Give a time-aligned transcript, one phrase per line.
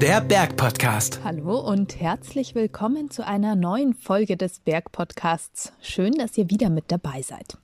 [0.00, 1.20] Der Bergpodcast.
[1.22, 5.74] Hallo und herzlich willkommen zu einer neuen Folge des Bergpodcasts.
[5.80, 7.56] Schön, dass ihr wieder mit dabei seid.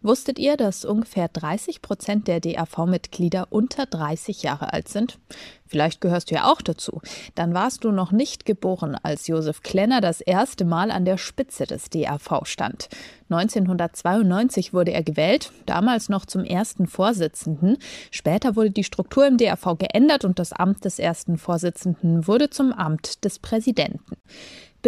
[0.00, 5.18] Wusstet ihr, dass ungefähr 30 Prozent der DAV-Mitglieder unter 30 Jahre alt sind?
[5.66, 7.02] Vielleicht gehörst du ja auch dazu.
[7.34, 11.66] Dann warst du noch nicht geboren, als Josef Klenner das erste Mal an der Spitze
[11.66, 12.88] des DAV stand.
[13.28, 17.76] 1992 wurde er gewählt, damals noch zum ersten Vorsitzenden.
[18.10, 22.72] Später wurde die Struktur im DAV geändert und das Amt des ersten Vorsitzenden wurde zum
[22.72, 24.16] Amt des Präsidenten.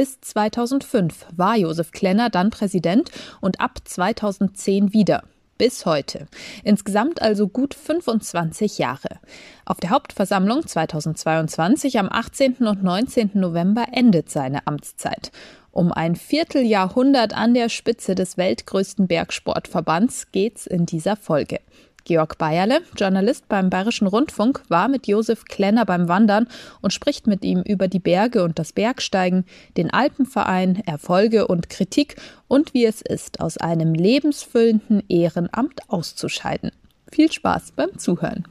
[0.00, 3.10] Bis 2005 war Josef Klenner dann Präsident
[3.42, 5.24] und ab 2010 wieder
[5.58, 6.26] bis heute.
[6.64, 9.20] Insgesamt also gut 25 Jahre.
[9.66, 12.66] Auf der Hauptversammlung 2022 am 18.
[12.66, 13.32] und 19.
[13.34, 15.32] November endet seine Amtszeit.
[15.70, 21.60] Um ein Vierteljahrhundert an der Spitze des weltgrößten Bergsportverbands geht's in dieser Folge.
[22.04, 26.46] Georg Bayerle, Journalist beim Bayerischen Rundfunk, war mit Josef Klenner beim Wandern
[26.80, 29.44] und spricht mit ihm über die Berge und das Bergsteigen,
[29.76, 32.16] den Alpenverein, Erfolge und Kritik
[32.48, 36.70] und wie es ist, aus einem lebensfüllenden Ehrenamt auszuscheiden.
[37.12, 38.44] Viel Spaß beim Zuhören.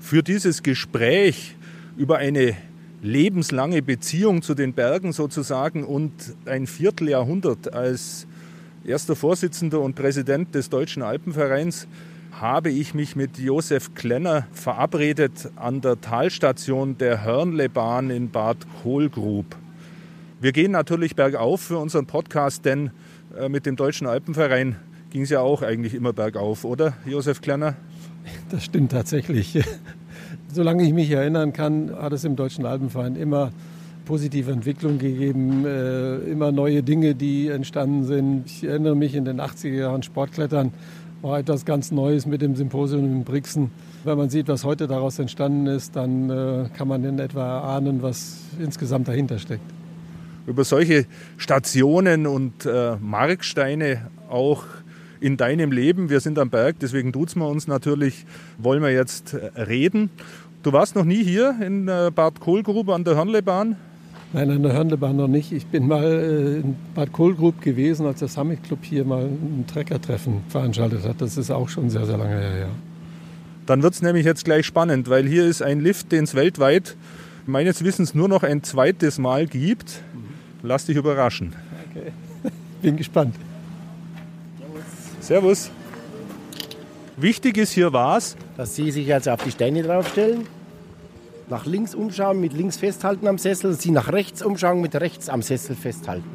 [0.00, 1.56] Für dieses Gespräch
[1.96, 2.56] über eine
[3.02, 6.12] lebenslange Beziehung zu den Bergen sozusagen und
[6.46, 8.26] ein Vierteljahrhundert als
[8.84, 11.86] erster Vorsitzender und Präsident des Deutschen Alpenvereins
[12.32, 19.44] habe ich mich mit Josef Klenner verabredet an der Talstation der Hörnlebahn in Bad Kohlgrub.
[20.40, 22.90] Wir gehen natürlich bergauf für unseren Podcast, denn
[23.36, 24.76] äh, mit dem Deutschen Alpenverein
[25.10, 27.76] ging es ja auch eigentlich immer bergauf, oder, Josef Klenner?
[28.50, 29.58] Das stimmt tatsächlich.
[30.52, 33.50] Solange ich mich erinnern kann, hat es im Deutschen Alpenverein immer
[34.10, 38.42] positive Entwicklung gegeben, äh, immer neue Dinge, die entstanden sind.
[38.46, 40.72] Ich erinnere mich in den 80er Jahren Sportklettern
[41.22, 43.70] war etwas ganz Neues mit dem Symposium in Brixen.
[44.02, 48.02] Wenn man sieht, was heute daraus entstanden ist, dann äh, kann man in etwa ahnen,
[48.02, 49.62] was insgesamt dahinter steckt.
[50.44, 51.06] Über solche
[51.36, 54.64] Stationen und äh, Marksteine auch
[55.20, 58.26] in deinem Leben, wir sind am Berg, deswegen tut es wir uns natürlich,
[58.58, 60.10] wollen wir jetzt äh, reden.
[60.64, 63.76] Du warst noch nie hier in äh, Bad Kohlgrub an der Hörnlebahn?
[64.32, 65.50] Nein, an der Hörnlebahn noch nicht.
[65.50, 69.64] Ich bin mal äh, in Bad Kohlgrub gewesen, als der Summit Club hier mal ein
[69.66, 71.20] Treckertreffen veranstaltet hat.
[71.20, 72.68] Das ist auch schon sehr, sehr lange her, ja.
[73.66, 76.96] Dann wird es nämlich jetzt gleich spannend, weil hier ist ein Lift, den es weltweit
[77.46, 80.00] meines Wissens nur noch ein zweites Mal gibt.
[80.62, 81.54] Lass dich überraschen.
[81.90, 82.12] Okay.
[82.82, 83.34] Bin gespannt.
[85.20, 85.70] Servus.
[87.16, 88.36] Wichtig ist hier was?
[88.56, 90.46] Dass Sie sich also auf die Steine draufstellen
[91.50, 95.42] nach links umschauen, mit links festhalten am Sessel, Sie nach rechts umschauen, mit rechts am
[95.42, 96.28] Sessel festhalten.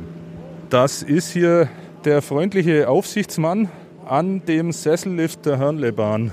[0.70, 1.70] Das ist hier
[2.04, 3.70] der freundliche Aufsichtsmann
[4.06, 6.32] an dem Sessellift der Hörnlebahn.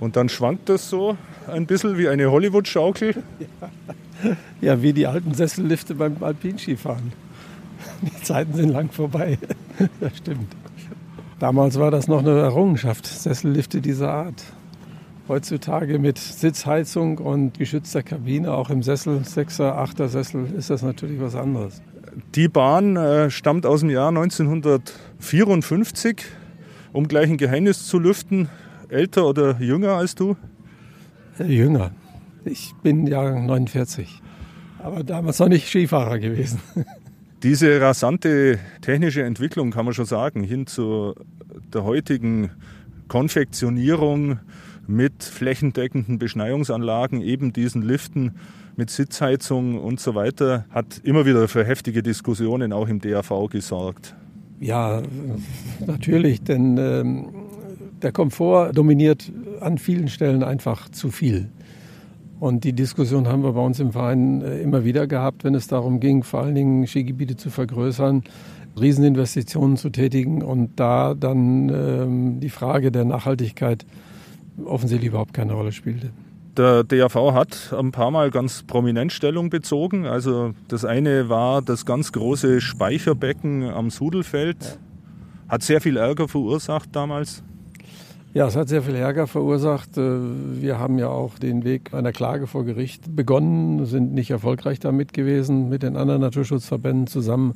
[0.00, 3.22] Und dann schwankt das so ein bisschen wie eine Hollywood-Schaukel.
[4.62, 4.80] Ja.
[4.80, 7.12] wie die alten Sessellifte beim Alpinskifahren.
[8.00, 9.38] Die Zeiten sind lang vorbei.
[10.00, 10.50] Das stimmt.
[11.38, 14.42] Damals war das noch eine Errungenschaft, Sessellifte dieser Art.
[15.28, 21.20] Heutzutage mit Sitzheizung und geschützter Kabine, auch im Sessel, 6er, 8er Sessel, ist das natürlich
[21.20, 21.82] was anderes.
[22.36, 26.24] Die Bahn äh, stammt aus dem Jahr 1954.
[26.92, 28.48] Um gleich ein Geheimnis zu lüften,
[28.88, 30.36] älter oder jünger als du?
[31.38, 31.90] Äh, jünger.
[32.44, 34.22] Ich bin Jahrgang 49.
[34.78, 36.60] Aber damals noch nicht Skifahrer gewesen.
[37.42, 41.16] Diese rasante technische Entwicklung, kann man schon sagen, hin zu
[41.74, 42.52] der heutigen
[43.08, 44.38] Konfektionierung
[44.86, 48.36] mit flächendeckenden Beschneiungsanlagen, eben diesen Liften
[48.76, 54.14] mit Sitzheizung und so weiter, hat immer wieder für heftige Diskussionen auch im DAV gesorgt.
[54.60, 55.02] Ja,
[55.86, 57.28] natürlich, denn ähm,
[58.02, 61.48] der Komfort dominiert an vielen Stellen einfach zu viel.
[62.38, 65.68] Und die Diskussion haben wir bei uns im Verein äh, immer wieder gehabt, wenn es
[65.68, 68.24] darum ging, vor allen Dingen Skigebiete zu vergrößern,
[68.78, 73.86] Rieseninvestitionen zu tätigen und da dann ähm, die Frage der Nachhaltigkeit
[74.64, 76.10] offensichtlich überhaupt keine Rolle spielte.
[76.56, 80.06] Der DAV hat ein paar Mal ganz prominent Stellung bezogen.
[80.06, 84.78] Also das eine war das ganz große Speicherbecken am Sudelfeld.
[85.48, 87.42] Hat sehr viel Ärger verursacht damals.
[88.32, 89.96] Ja, es hat sehr viel Ärger verursacht.
[89.96, 90.00] Äh,
[90.60, 95.12] wir haben ja auch den Weg einer Klage vor Gericht begonnen, sind nicht erfolgreich damit
[95.12, 97.54] gewesen, mit den anderen Naturschutzverbänden zusammen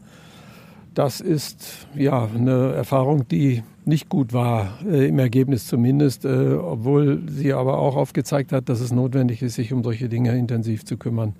[0.95, 7.23] das ist ja eine Erfahrung, die nicht gut war, äh, im Ergebnis zumindest, äh, obwohl
[7.29, 10.97] sie aber auch aufgezeigt hat, dass es notwendig ist, sich um solche Dinge intensiv zu
[10.97, 11.35] kümmern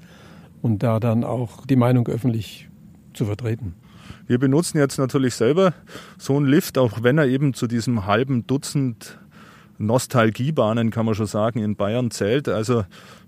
[0.63, 2.69] und da dann auch die Meinung öffentlich
[3.15, 3.75] zu vertreten.
[4.27, 5.75] Wir benutzen jetzt natürlich selber
[6.19, 9.19] so einen Lift, auch wenn er eben zu diesem halben Dutzend
[9.81, 12.49] Nostalgiebahnen, kann man schon sagen, in Bayern zählt.
[12.49, 12.85] Also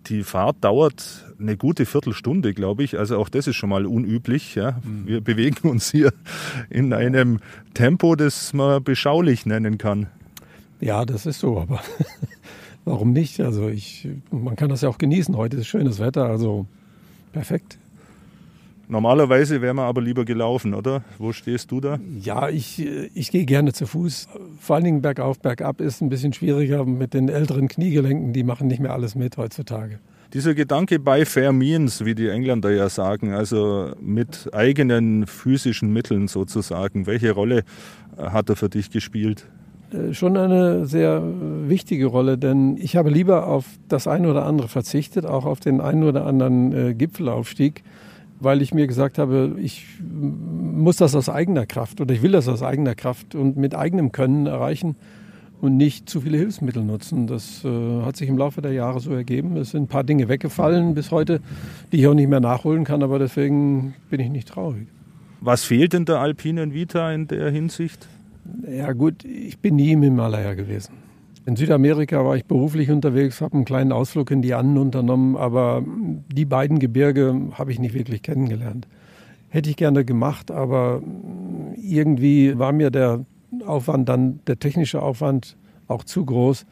[0.07, 2.99] die Fahrt dauert eine gute Viertelstunde, glaube ich.
[2.99, 4.55] Also auch das ist schon mal unüblich.
[4.55, 4.79] Ja.
[4.85, 5.07] Mhm.
[5.07, 6.13] Wir bewegen uns hier
[6.71, 7.41] in einem
[7.75, 10.09] Tempo, das man beschaulich nennen kann.
[10.81, 11.81] Ja, das ist so, aber
[12.85, 13.41] warum nicht?
[13.41, 15.37] Also ich, man kann das ja auch genießen.
[15.37, 16.67] Heute ist schönes Wetter, also
[17.33, 17.79] perfekt.
[18.93, 21.03] Normalerweise wäre man aber lieber gelaufen, oder?
[21.17, 21.99] Wo stehst du da?
[22.21, 24.29] Ja, ich, ich gehe gerne zu Fuß.
[24.61, 28.35] Vor allen Dingen bergauf, bergab ist ein bisschen schwieriger mit den älteren Kniegelenken.
[28.35, 29.99] Die machen nicht mehr alles mit heutzutage.
[30.35, 36.29] Dieser Gedanke bei Fair Means, wie die Engländer ja sagen, also mit eigenen physischen Mitteln
[36.29, 37.65] sozusagen, welche Rolle
[38.19, 39.47] hat er für dich gespielt?
[39.93, 41.23] Äh, schon eine sehr
[41.67, 45.81] wichtige Rolle, denn ich habe lieber auf das eine oder andere verzichtet, auch auf den
[45.81, 47.83] einen oder anderen äh, Gipfelaufstieg,
[48.43, 52.49] weil ich mir gesagt habe, ich muss das aus eigener Kraft oder ich will das
[52.49, 54.97] aus eigener Kraft und mit eigenem Können erreichen
[55.61, 57.29] und nicht zu viele Hilfsmittel nutzen.
[57.29, 59.57] Das äh, hat sich im Laufe der Jahre so ergeben.
[59.57, 61.41] Es sind ein paar Dinge weggefallen bis heute,
[61.93, 64.89] die ich auch nicht mehr nachholen kann, aber deswegen bin ich nicht traurig.
[65.41, 68.09] Was fehlt in der alpinen Vita in der Hinsicht?
[68.69, 70.95] Ja gut, ich bin nie im Himalaya gewesen.
[71.45, 75.83] In Südamerika war ich beruflich unterwegs, habe einen kleinen Ausflug in die Anden unternommen, aber
[76.33, 78.87] die beiden Gebirge habe ich nicht wirklich kennengelernt.
[79.49, 81.03] Hätte ich gerne gemacht, aber
[81.77, 83.25] irgendwie war mir der
[83.67, 85.57] Aufwand dann, der technische Aufwand
[85.89, 86.65] auch zu groß.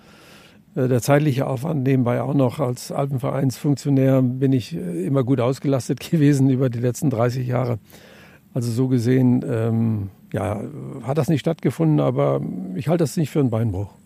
[0.77, 2.61] Äh, der zeitliche Aufwand nebenbei auch noch.
[2.61, 7.79] Als Alpenvereinsfunktionär bin ich äh, immer gut ausgelastet gewesen über die letzten 30 Jahre.
[8.55, 10.61] Also so gesehen, ähm, ja,
[11.03, 12.41] hat das nicht stattgefunden, aber
[12.75, 14.00] ich halte das nicht für einen Beinbruch.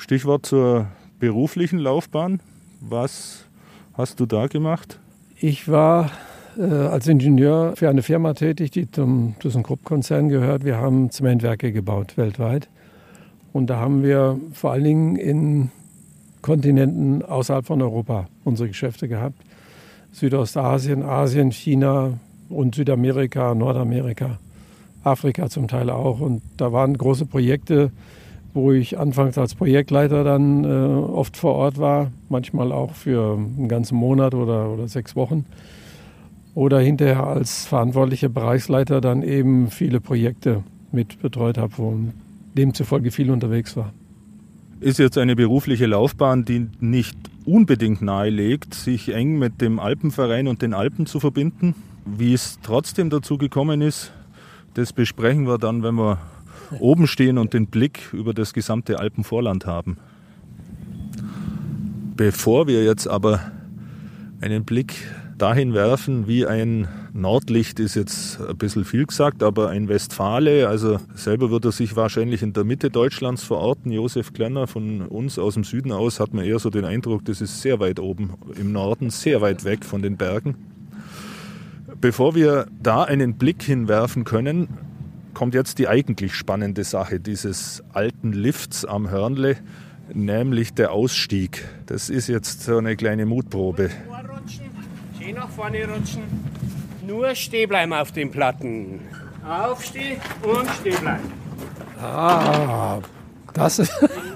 [0.00, 0.86] Stichwort zur
[1.18, 2.40] beruflichen Laufbahn.
[2.80, 3.44] Was
[3.92, 4.98] hast du da gemacht?
[5.38, 6.10] Ich war
[6.58, 10.64] äh, als Ingenieur für eine Firma tätig, die zum ThyssenKrupp-Konzern gehört.
[10.64, 12.68] Wir haben Zementwerke gebaut weltweit.
[13.52, 15.70] Und da haben wir vor allen Dingen in
[16.40, 19.36] Kontinenten außerhalb von Europa unsere Geschäfte gehabt.
[20.12, 22.14] Südostasien, Asien, China
[22.48, 24.38] und Südamerika, Nordamerika,
[25.04, 26.20] Afrika zum Teil auch.
[26.20, 27.90] Und da waren große Projekte,
[28.52, 33.68] wo ich anfangs als Projektleiter dann äh, oft vor Ort war, manchmal auch für einen
[33.68, 35.44] ganzen Monat oder, oder sechs Wochen.
[36.54, 41.96] Oder hinterher als verantwortlicher Bereichsleiter dann eben viele Projekte mit betreut habe, wo
[42.56, 43.92] demzufolge viel unterwegs war.
[44.80, 50.62] Ist jetzt eine berufliche Laufbahn, die nicht unbedingt nahelegt, sich eng mit dem Alpenverein und
[50.62, 51.74] den Alpen zu verbinden.
[52.04, 54.12] Wie es trotzdem dazu gekommen ist,
[54.74, 56.18] das besprechen wir dann, wenn wir
[56.78, 59.98] oben stehen und den Blick über das gesamte Alpenvorland haben.
[62.16, 63.40] Bevor wir jetzt aber
[64.40, 64.94] einen Blick
[65.38, 70.98] dahin werfen, wie ein Nordlicht ist jetzt ein bisschen viel gesagt, aber ein Westfale, also
[71.14, 73.90] selber wird er sich wahrscheinlich in der Mitte Deutschlands verorten.
[73.90, 77.40] Josef Klenner von uns aus dem Süden aus hat man eher so den Eindruck, das
[77.40, 80.56] ist sehr weit oben im Norden, sehr weit weg von den Bergen.
[82.00, 84.68] Bevor wir da einen Blick hinwerfen können,
[85.40, 89.56] kommt jetzt die eigentlich spannende Sache dieses alten Lifts am Hörnle,
[90.12, 91.66] nämlich der Ausstieg.
[91.86, 93.88] Das ist jetzt so eine kleine Mutprobe.
[95.18, 96.24] Schön nach vorne rutschen.
[97.06, 99.00] Nur stehen bleiben auf den Platten.
[99.42, 101.32] Aufstehen und stehen bleiben.
[102.02, 103.00] Ah,
[103.54, 103.76] das,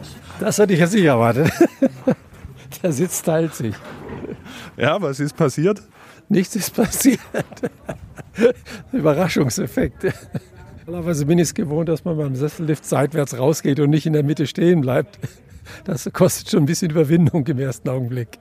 [0.40, 1.52] das hätte ich jetzt nicht erwartet.
[2.82, 3.74] Der Sitz teilt sich.
[4.78, 5.82] Ja, was ist passiert?
[6.30, 7.20] Nichts ist passiert.
[8.92, 10.06] Überraschungseffekt.
[10.86, 14.22] Normalerweise bin ich es gewohnt, dass man beim Sessellift seitwärts rausgeht und nicht in der
[14.22, 15.18] Mitte stehen bleibt.
[15.84, 18.40] Das kostet schon ein bisschen Überwindung im ersten Augenblick.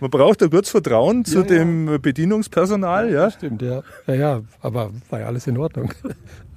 [0.00, 1.98] Man braucht ein gutes Vertrauen zu ja, dem ja.
[1.98, 3.30] Bedienungspersonal, ja?
[3.30, 3.82] Stimmt, ja.
[4.06, 5.92] Ja, ja, aber war ja alles in Ordnung.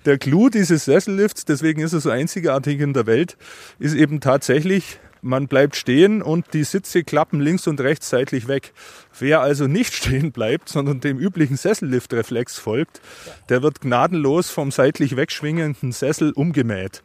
[0.05, 3.37] Der Clou dieses Sessellifts, deswegen ist er so einzigartig in der Welt,
[3.79, 8.73] ist eben tatsächlich, man bleibt stehen und die Sitze klappen links und rechts seitlich weg.
[9.19, 13.01] Wer also nicht stehen bleibt, sondern dem üblichen Sessellift-Reflex folgt,
[13.49, 17.01] der wird gnadenlos vom seitlich wegschwingenden Sessel umgemäht.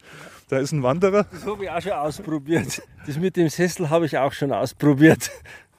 [0.49, 1.25] Da ist ein Wanderer.
[1.33, 2.83] Das habe ich auch schon ausprobiert.
[3.07, 5.31] Das mit dem Sessel habe ich auch schon ausprobiert.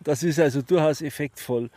[0.02, 1.70] Das ist also durchaus effektvoll.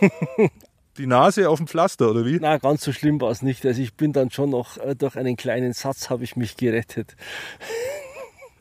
[0.98, 2.38] Die Nase auf dem Pflaster, oder wie?
[2.40, 3.64] Na, ganz so schlimm war es nicht.
[3.64, 7.14] Also ich bin dann schon noch, äh, durch einen kleinen Satz habe ich mich gerettet.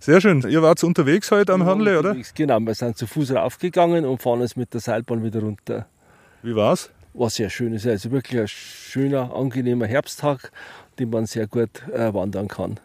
[0.07, 0.41] Sehr schön.
[0.49, 2.15] Ihr wart unterwegs heute am Hörnle, oder?
[2.33, 5.85] Genau, wir sind zu Fuß raufgegangen und fahren jetzt mit der Seilbahn wieder runter.
[6.43, 6.91] Wie war's?
[7.13, 7.73] War sehr schön.
[7.73, 10.53] Es ist also wirklich ein schöner, angenehmer Herbsttag,
[10.97, 12.79] den man sehr gut äh, wandern kann.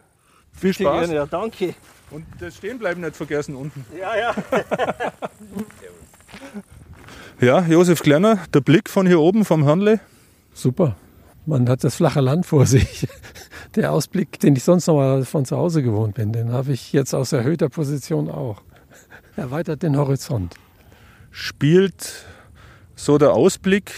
[0.51, 1.07] Viel Spaß.
[1.07, 1.75] Gerne, ja, danke.
[2.11, 3.85] Und das Stehenbleiben nicht vergessen unten.
[3.97, 4.35] Ja, ja.
[7.61, 10.01] ja, Josef Klenner, der Blick von hier oben vom Hörnle.
[10.53, 10.97] Super.
[11.45, 13.07] Man hat das flache Land vor sich.
[13.75, 16.93] Der Ausblick, den ich sonst noch mal von zu Hause gewohnt bin, den habe ich
[16.93, 18.61] jetzt aus erhöhter Position auch.
[19.35, 20.55] Erweitert den Horizont.
[21.31, 22.25] Spielt
[22.95, 23.91] so der Ausblick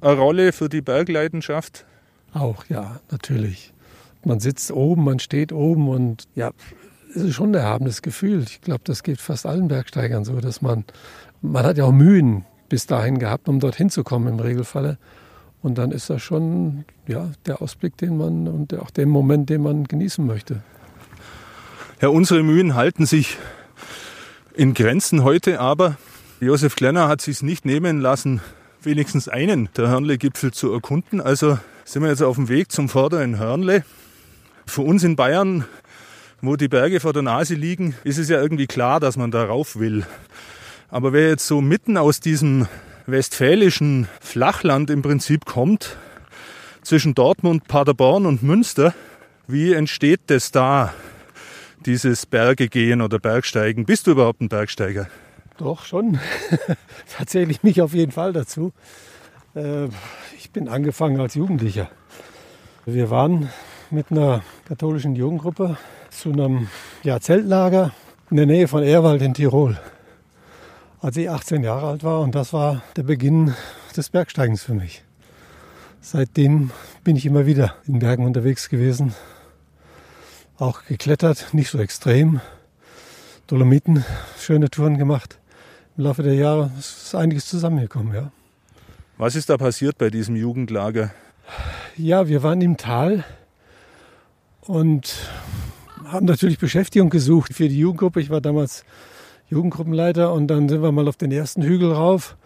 [0.00, 1.86] eine Rolle für die Bergleidenschaft?
[2.32, 3.72] Auch, ja, natürlich.
[4.24, 6.50] Man sitzt oben, man steht oben und ja,
[7.14, 8.42] es ist schon ein erhabenes Gefühl.
[8.42, 10.84] Ich glaube, das geht fast allen Bergsteigern so, dass man,
[11.40, 14.98] man hat ja auch Mühen bis dahin gehabt, um dorthin zu kommen im Regelfalle.
[15.62, 19.62] Und dann ist das schon ja, der Ausblick, den man und auch der Moment, den
[19.62, 20.62] man genießen möchte.
[22.00, 23.36] Ja, unsere Mühen halten sich
[24.54, 25.98] in Grenzen heute, aber
[26.40, 28.40] Josef Klenner hat sich nicht nehmen lassen,
[28.82, 31.20] wenigstens einen der Hörnle-Gipfel zu erkunden.
[31.20, 33.84] Also sind wir jetzt auf dem Weg zum vorderen Hörnle.
[34.64, 35.66] Für uns in Bayern,
[36.40, 39.44] wo die Berge vor der Nase liegen, ist es ja irgendwie klar, dass man da
[39.44, 40.06] rauf will.
[40.88, 42.66] Aber wer jetzt so mitten aus diesem
[43.10, 45.96] westfälischen Flachland im Prinzip kommt,
[46.82, 48.94] zwischen Dortmund, Paderborn und Münster.
[49.46, 50.94] Wie entsteht das da,
[51.86, 53.84] dieses Bergegehen oder Bergsteigen?
[53.84, 55.08] Bist du überhaupt ein Bergsteiger?
[55.58, 56.18] Doch, schon.
[57.16, 58.72] Tatsächlich mich auf jeden Fall dazu.
[59.54, 59.86] Äh,
[60.36, 61.90] ich bin angefangen als Jugendlicher.
[62.86, 63.50] Wir waren
[63.90, 65.76] mit einer katholischen Jugendgruppe
[66.10, 66.68] zu einem
[67.02, 67.92] ja, Zeltlager
[68.30, 69.78] in der Nähe von Erwald in Tirol
[71.00, 72.20] als ich 18 Jahre alt war.
[72.20, 73.54] Und das war der Beginn
[73.96, 75.02] des Bergsteigens für mich.
[76.00, 76.70] Seitdem
[77.04, 79.14] bin ich immer wieder in Bergen unterwegs gewesen.
[80.58, 82.40] Auch geklettert, nicht so extrem.
[83.46, 84.04] Dolomiten,
[84.38, 85.38] schöne Touren gemacht.
[85.96, 88.30] Im Laufe der Jahre ist einiges zusammengekommen, ja.
[89.18, 91.10] Was ist da passiert bei diesem Jugendlager?
[91.96, 93.24] Ja, wir waren im Tal
[94.62, 95.16] und
[96.04, 98.20] haben natürlich Beschäftigung gesucht für die Jugendgruppe.
[98.20, 98.84] Ich war damals
[99.50, 102.36] Jugendgruppenleiter und dann sind wir mal auf den ersten Hügel rauf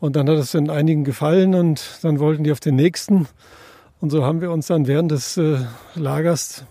[0.00, 3.28] und dann hat es den einigen gefallen und dann wollten die auf den nächsten
[4.00, 5.58] und so haben wir uns dann während des äh,
[5.94, 6.64] Lagers,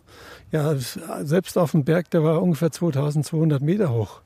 [0.52, 0.76] ja,
[1.22, 4.22] selbst auf dem Berg, der war ungefähr 2200 Meter hoch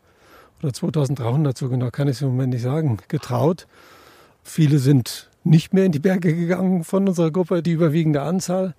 [0.64, 3.68] oder 2300, so genau kann ich es im Moment nicht sagen, getraut.
[4.44, 8.74] Viele sind nicht mehr in die Berge gegangen von unserer Gruppe, die überwiegende Anzahl.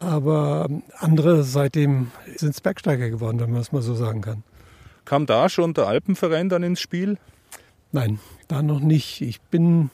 [0.00, 4.42] Aber andere seitdem sind es Bergsteiger geworden, wenn man es mal so sagen kann.
[5.04, 7.18] Kam da schon der Alpenverein dann ins Spiel?
[7.92, 8.18] Nein,
[8.48, 9.20] da noch nicht.
[9.20, 9.90] Ich bin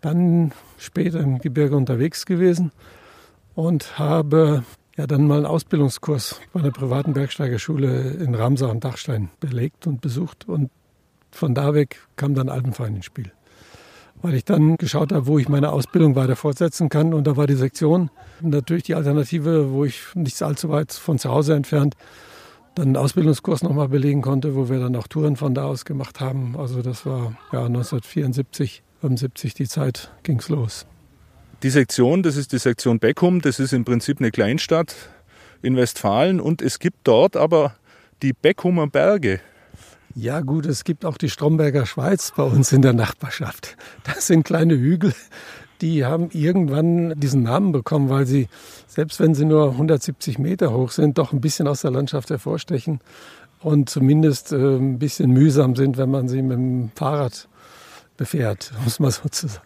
[0.00, 2.72] dann später im Gebirge unterwegs gewesen
[3.54, 4.64] und habe
[4.96, 10.00] ja dann mal einen Ausbildungskurs bei einer privaten Bergsteigerschule in Ramsau am Dachstein belegt und
[10.00, 10.48] besucht.
[10.48, 10.70] Und
[11.32, 13.32] von da weg kam dann Alpenverein ins Spiel.
[14.22, 17.12] Weil ich dann geschaut habe, wo ich meine Ausbildung weiter fortsetzen kann.
[17.12, 21.30] Und da war die Sektion natürlich die Alternative, wo ich nicht allzu weit von zu
[21.30, 21.96] Hause entfernt
[22.74, 26.20] dann einen Ausbildungskurs nochmal belegen konnte, wo wir dann auch Touren von da aus gemacht
[26.20, 26.56] haben.
[26.58, 30.86] Also das war ja 1974, 75 die Zeit ging es los.
[31.62, 34.94] Die Sektion, das ist die Sektion Beckum, das ist im Prinzip eine Kleinstadt
[35.62, 37.74] in Westfalen und es gibt dort aber
[38.22, 39.40] die Beckumer Berge.
[40.16, 43.76] Ja gut, es gibt auch die Stromberger Schweiz bei uns in der Nachbarschaft.
[44.04, 45.12] Das sind kleine Hügel,
[45.80, 48.48] die haben irgendwann diesen Namen bekommen, weil sie,
[48.86, 53.00] selbst wenn sie nur 170 Meter hoch sind, doch ein bisschen aus der Landschaft hervorstechen
[53.60, 57.48] und zumindest äh, ein bisschen mühsam sind, wenn man sie mit dem Fahrrad
[58.16, 59.64] befährt, muss man sozusagen.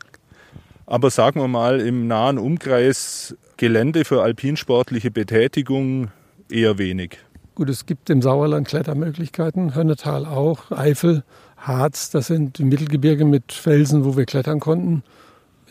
[0.87, 6.09] Aber sagen wir mal, im nahen Umkreis Gelände für alpinsportliche Betätigung
[6.49, 7.19] eher wenig.
[7.55, 11.25] Gut, es gibt im Sauerland Klettermöglichkeiten, Hönnetal auch, Eifel,
[11.57, 15.03] Harz, das sind Mittelgebirge mit Felsen, wo wir klettern konnten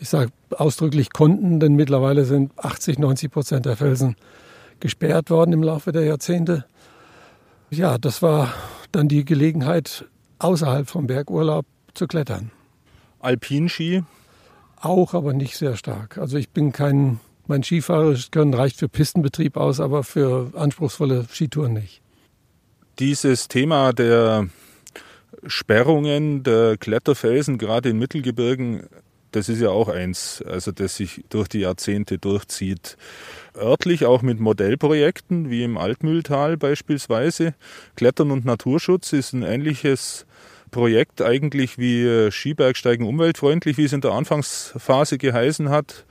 [0.00, 4.16] ich sage ausdrücklich konnten, denn mittlerweile sind 80, 90 Prozent der Felsen
[4.80, 6.64] gesperrt worden im Laufe der Jahrzehnte.
[7.70, 8.52] Ja, das war
[8.92, 10.06] dann die Gelegenheit,
[10.38, 12.50] außerhalb vom Bergurlaub zu klettern.
[13.20, 14.04] Alpinski?
[14.80, 16.18] Auch, aber nicht sehr stark.
[16.18, 22.00] Also ich bin kein, mein Skifahren reicht für Pistenbetrieb aus, aber für anspruchsvolle Skitouren nicht.
[23.00, 24.48] Dieses Thema der
[25.46, 28.84] Sperrungen der Kletterfelsen, gerade in Mittelgebirgen,
[29.32, 32.96] das ist ja auch eins, also das sich durch die Jahrzehnte durchzieht.
[33.56, 37.54] Örtlich auch mit Modellprojekten, wie im Altmühltal beispielsweise.
[37.96, 40.26] Klettern und Naturschutz ist ein ähnliches
[40.70, 46.04] Projekt eigentlich wie äh, Skibergsteigen umweltfreundlich, wie es in der Anfangsphase geheißen hat.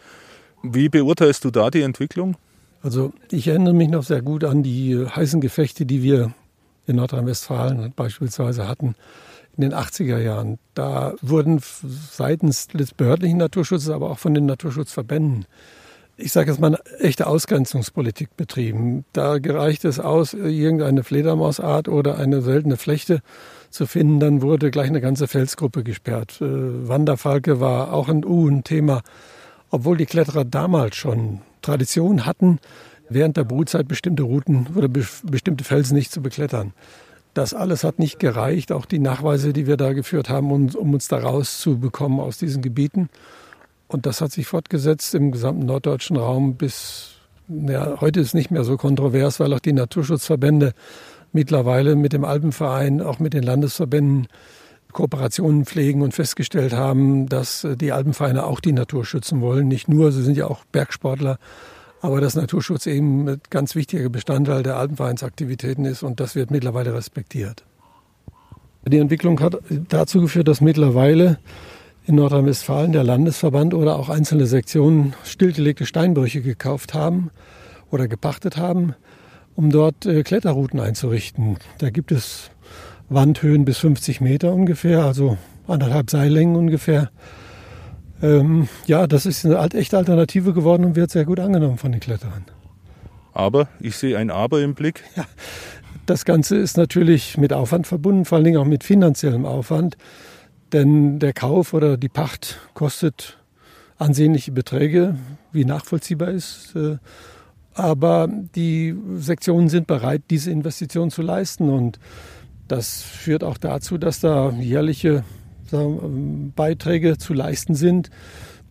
[0.64, 2.36] Wie beurteilst du da die Entwicklung?
[2.82, 6.34] Also ich erinnere mich noch sehr gut an die heißen Gefechte, die wir
[6.86, 8.96] in Nordrhein-Westfalen beispielsweise hatten
[9.58, 10.60] in den 80er Jahren.
[10.76, 15.46] Da wurden seitens des behördlichen Naturschutzes, aber auch von den Naturschutzverbänden,
[16.20, 19.06] ich sage jetzt mal, eine echte Ausgrenzungspolitik betrieben.
[19.14, 23.22] Da gereicht es aus, irgendeine Fledermausart oder eine seltene Flechte
[23.70, 26.42] zu finden, dann wurde gleich eine ganze Felsgruppe gesperrt.
[26.42, 29.02] Äh, Wanderfalke war auch ein U, ein Thema.
[29.70, 32.60] obwohl die Kletterer damals schon Tradition hatten,
[33.10, 36.74] während der Brutzeit bestimmte Routen oder be bestimmte Felsen nicht zu beklettern.
[37.38, 40.96] Das alles hat nicht gereicht, auch die Nachweise, die wir da geführt haben, um, um
[40.96, 43.10] uns da rauszubekommen aus diesen Gebieten.
[43.88, 47.12] Und das hat sich fortgesetzt im gesamten norddeutschen Raum bis,
[47.48, 50.74] ja, heute ist nicht mehr so kontrovers, weil auch die Naturschutzverbände
[51.32, 54.26] mittlerweile mit dem Alpenverein, auch mit den Landesverbänden
[54.92, 59.68] Kooperationen pflegen und festgestellt haben, dass die Alpenvereine auch die Natur schützen wollen.
[59.68, 61.38] Nicht nur, sie sind ja auch Bergsportler,
[62.02, 66.94] aber dass Naturschutz eben ein ganz wichtiger Bestandteil der Alpenvereinsaktivitäten ist und das wird mittlerweile
[66.94, 67.64] respektiert.
[68.86, 69.58] Die Entwicklung hat
[69.90, 71.40] dazu geführt, dass mittlerweile
[72.06, 77.32] in Nordrhein-Westfalen der Landesverband oder auch einzelne Sektionen stillgelegte Steinbrüche gekauft haben
[77.92, 78.96] oder gepachtet haben,
[79.56, 81.58] um dort äh, Kletterrouten einzurichten.
[81.80, 82.50] Da gibt es
[83.10, 85.38] Wandhöhen bis 50 Meter ungefähr, also
[85.68, 87.12] anderthalb Seillängen ungefähr.
[88.22, 92.02] Ähm, ja, das ist eine echte Alternative geworden und wird sehr gut angenommen von den
[92.02, 92.46] Kletterern.
[93.34, 95.04] Aber ich sehe ein Aber im Blick.
[95.16, 95.26] Ja,
[96.08, 99.98] das Ganze ist natürlich mit Aufwand verbunden, vor allen Dingen auch mit finanziellem Aufwand.
[100.74, 103.38] Denn der Kauf oder die Pacht kostet
[103.98, 105.16] ansehnliche Beträge,
[105.52, 106.76] wie nachvollziehbar ist.
[106.76, 106.98] Äh,
[107.74, 111.70] aber die Sektionen sind bereit, diese Investition zu leisten.
[111.70, 112.00] Und
[112.68, 115.24] das führt auch dazu, dass da jährliche
[116.56, 118.10] Beiträge zu leisten sind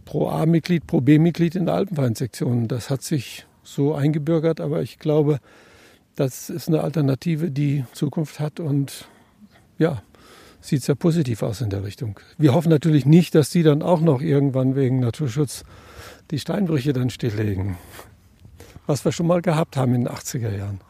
[0.05, 2.69] pro A-Mitglied, pro B-Mitglied in der Alpenvereinssektion.
[2.69, 5.39] Das hat sich so eingebürgert, aber ich glaube,
[6.15, 9.07] das ist eine Alternative, die Zukunft hat und
[9.79, 10.03] ja,
[10.61, 12.19] sieht sehr positiv aus in der Richtung.
[12.39, 15.65] Wir hoffen natürlich nicht, dass die dann auch noch irgendwann wegen Naturschutz
[16.31, 17.77] die Steinbrüche dann stilllegen,
[18.87, 20.81] was wir schon mal gehabt haben in den 80er Jahren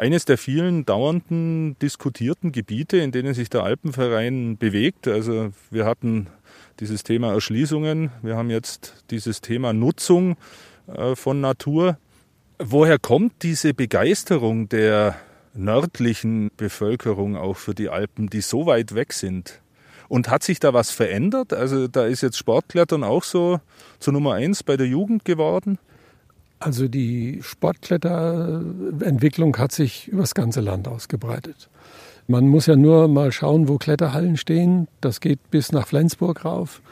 [0.00, 5.06] eines der vielen dauernden diskutierten Gebiete, in denen sich der Alpenverein bewegt.
[5.06, 6.28] Also wir hatten
[6.80, 10.38] dieses Thema Erschließungen, wir haben jetzt dieses Thema Nutzung
[10.86, 11.98] äh, von Natur.
[12.58, 15.16] Woher kommt diese Begeisterung der
[15.52, 19.60] nördlichen Bevölkerung auch für die Alpen, die so weit weg sind?
[20.08, 21.52] Und hat sich da was verändert?
[21.52, 23.60] Also da ist jetzt Sportklettern auch so
[23.98, 25.78] zur Nummer eins bei der Jugend geworden?
[26.60, 31.70] Also die Sportkletterentwicklung hat sich übers ganze Land ausgebreitet.
[32.28, 34.86] Man muss ja nur mal schauen, wo Kletterhallen stehen.
[35.00, 36.82] Das geht bis nach Flensburg rauf.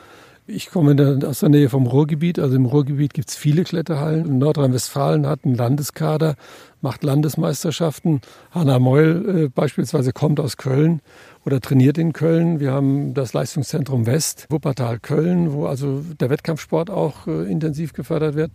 [0.47, 2.39] Ich komme aus der Nähe vom Ruhrgebiet.
[2.39, 4.39] Also im Ruhrgebiet gibt es viele Kletterhallen.
[4.39, 6.37] Nordrhein-Westfalen hat einen Landeskader,
[6.81, 8.23] macht Landesmeisterschaften.
[8.53, 11.03] Hanna Meul äh, beispielsweise kommt aus Köln
[11.45, 12.61] oder trainiert in Köln.
[12.61, 18.35] Wir haben das Leistungszentrum West, Wuppertal Köln, wo also der Wettkampfsport auch äh, intensiv gefördert
[18.35, 18.53] wird.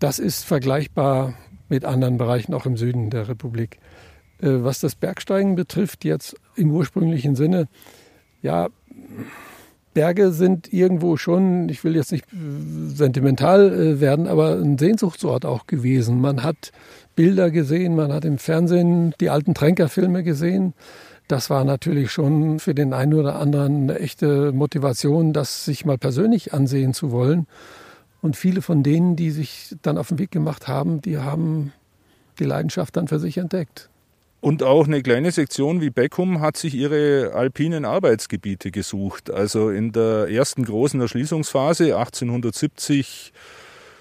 [0.00, 1.34] Das ist vergleichbar
[1.68, 3.78] mit anderen Bereichen auch im Süden der Republik.
[4.40, 7.68] Äh, was das Bergsteigen betrifft, jetzt im ursprünglichen Sinne,
[8.42, 8.68] ja,
[9.92, 12.24] Berge sind irgendwo schon, ich will jetzt nicht
[12.94, 16.20] sentimental äh, werden, aber ein Sehnsuchtsort auch gewesen.
[16.20, 16.72] Man hat
[17.14, 20.72] Bilder gesehen, man hat im Fernsehen die alten Tränkerfilme gesehen.
[21.28, 25.98] Das war natürlich schon für den einen oder anderen eine echte Motivation, das sich mal
[25.98, 27.46] persönlich ansehen zu wollen.
[28.22, 31.72] Und viele von denen, die sich dann auf den Weg gemacht haben, die haben
[32.38, 33.88] die Leidenschaft dann für sich entdeckt.
[34.40, 39.30] Und auch eine kleine Sektion wie Beckum hat sich ihre alpinen Arbeitsgebiete gesucht.
[39.30, 43.34] Also in der ersten großen Erschließungsphase 1870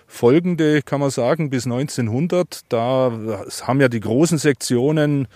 [0.08, 3.12] folgende, kann man sagen, bis 1900, da
[3.64, 5.28] haben ja die großen Sektionen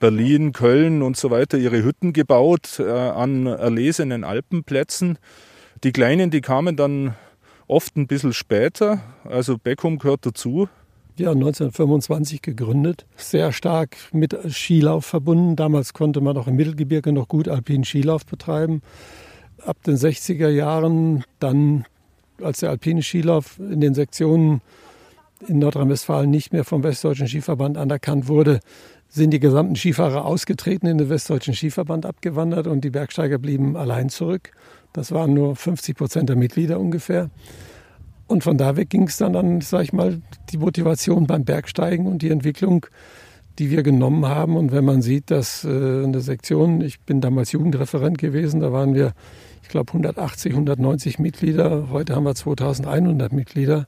[0.00, 5.18] Berlin, Köln und so weiter ihre Hütten gebaut äh, an erlesenen Alpenplätzen.
[5.84, 7.14] Die kleinen, die kamen dann
[7.68, 9.00] oft ein bisschen später.
[9.24, 10.68] Also Beckum gehört dazu.
[11.16, 15.56] Ja, 1925 gegründet, sehr stark mit Skilauf verbunden.
[15.56, 18.82] Damals konnte man auch im Mittelgebirge noch gut alpinen Skilauf betreiben.
[19.66, 21.86] Ab den 60er Jahren dann,
[22.40, 24.60] als der alpine Skilauf in den Sektionen
[25.48, 28.60] in Nordrhein-Westfalen nicht mehr vom Westdeutschen Skiverband anerkannt wurde,
[29.08, 34.08] sind die gesamten Skifahrer ausgetreten, in den Westdeutschen Skiverband abgewandert und die Bergsteiger blieben allein
[34.08, 34.52] zurück.
[34.98, 37.30] Das waren nur 50 Prozent der Mitglieder ungefähr.
[38.26, 42.06] Und von da weg ging es dann an, sag ich mal, die Motivation beim Bergsteigen
[42.06, 42.84] und die Entwicklung,
[43.60, 44.56] die wir genommen haben.
[44.56, 48.92] Und wenn man sieht, dass äh, in Sektion, ich bin damals Jugendreferent gewesen, da waren
[48.92, 49.12] wir,
[49.62, 51.90] ich glaube, 180, 190 Mitglieder.
[51.92, 53.86] Heute haben wir 2100 Mitglieder.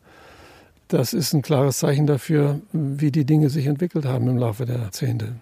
[0.87, 4.79] Das ist ein klares Zeichen dafür, wie die Dinge sich entwickelt haben im Laufe der
[4.79, 5.35] Jahrzehnte.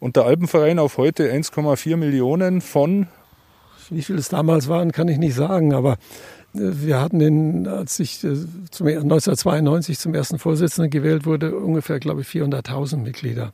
[0.00, 3.06] Und der Alpenverein auf heute 1,4 Millionen von
[3.90, 5.92] wie viele es damals waren, kann ich nicht sagen, aber
[6.54, 8.34] äh, wir hatten den, als ich äh,
[8.70, 13.52] zum, 1992 zum ersten Vorsitzenden gewählt wurde, ungefähr, glaube ich, 400.000 Mitglieder.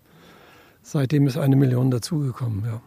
[0.83, 2.81] Seitdem ist eine Million dazugekommen, ja.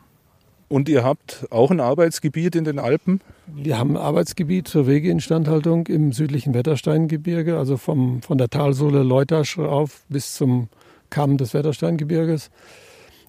[0.67, 3.21] Und ihr habt auch ein Arbeitsgebiet in den Alpen?
[3.45, 9.59] Wir haben ein Arbeitsgebiet zur Wegeinstandhaltung im südlichen Wettersteingebirge, also vom, von der Talsohle Leutasch
[9.59, 10.69] auf bis zum
[11.11, 12.49] Kamm des Wettersteingebirges.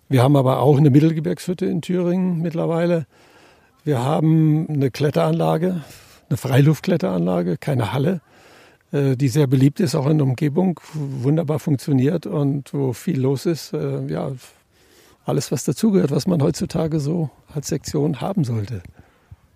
[0.08, 3.06] Wir haben aber auch eine Mittelgebirgshütte in Thüringen mittlerweile.
[3.86, 5.80] Wir haben eine Kletteranlage,
[6.28, 8.20] eine Freiluftkletteranlage, keine Halle,
[8.90, 13.46] äh, die sehr beliebt ist, auch in der Umgebung, wunderbar funktioniert und wo viel los
[13.46, 13.72] ist.
[13.74, 14.32] Äh, ja,
[15.24, 18.82] alles, was dazugehört, was man heutzutage so als Sektion haben sollte.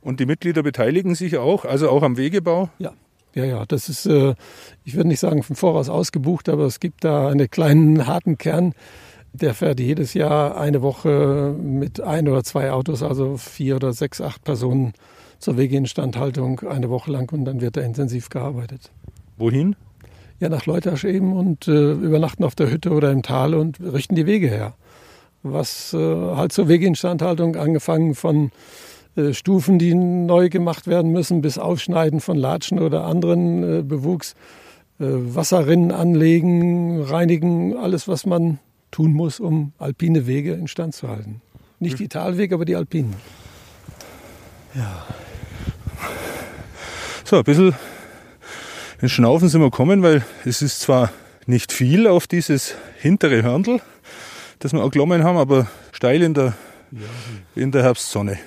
[0.00, 2.68] Und die Mitglieder beteiligen sich auch, also auch am Wegebau?
[2.78, 2.92] Ja,
[3.34, 4.36] ja, ja, das ist, äh,
[4.84, 8.74] ich würde nicht sagen vom Voraus ausgebucht, aber es gibt da einen kleinen harten Kern,
[9.32, 14.20] der fährt jedes Jahr eine Woche mit ein oder zwei Autos, also vier oder sechs,
[14.20, 14.92] acht Personen
[15.38, 18.90] zur Wegeinstandhaltung eine Woche lang und dann wird da intensiv gearbeitet.
[19.38, 19.76] Wohin?
[20.38, 24.14] Ja, nach Leutasch eben und äh, übernachten auf der Hütte oder im Tal und richten
[24.14, 24.74] die Wege her.
[25.42, 28.50] Was äh, halt zur Wegeinstandhaltung angefangen von
[29.16, 34.34] äh, Stufen, die neu gemacht werden müssen, bis Aufschneiden von Latschen oder anderen äh, Bewuchs,
[34.98, 38.58] äh, Wasserrinnen anlegen, reinigen, alles, was man
[38.90, 41.40] tun muss, um alpine Wege instand zu halten.
[41.78, 43.14] Nicht die Talwege, aber die alpinen.
[44.74, 45.06] Ja.
[47.24, 47.74] So, ein bisschen
[49.00, 51.10] in Schnaufen sind wir gekommen, weil es ist zwar
[51.46, 53.80] nicht viel auf dieses hintere Hörndl,
[54.58, 56.54] das wir auch genommen haben, aber steil in der,
[57.54, 58.38] in der Herbstsonne.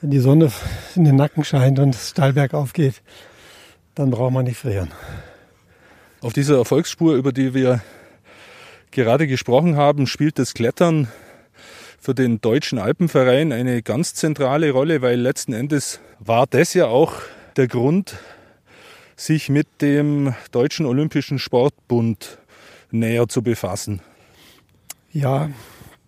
[0.00, 0.52] Wenn die Sonne
[0.94, 3.02] in den Nacken scheint und es steil bergauf geht,
[3.94, 4.90] dann braucht man nicht frieren.
[6.20, 7.82] Auf dieser Erfolgsspur, über die wir
[8.92, 11.08] gerade gesprochen haben, spielt das Klettern
[11.98, 17.14] für den Deutschen Alpenverein eine ganz zentrale Rolle, weil letzten Endes war das ja auch
[17.56, 18.16] der Grund,
[19.16, 22.38] sich mit dem Deutschen Olympischen Sportbund
[22.90, 24.00] näher zu befassen.
[25.12, 25.50] Ja,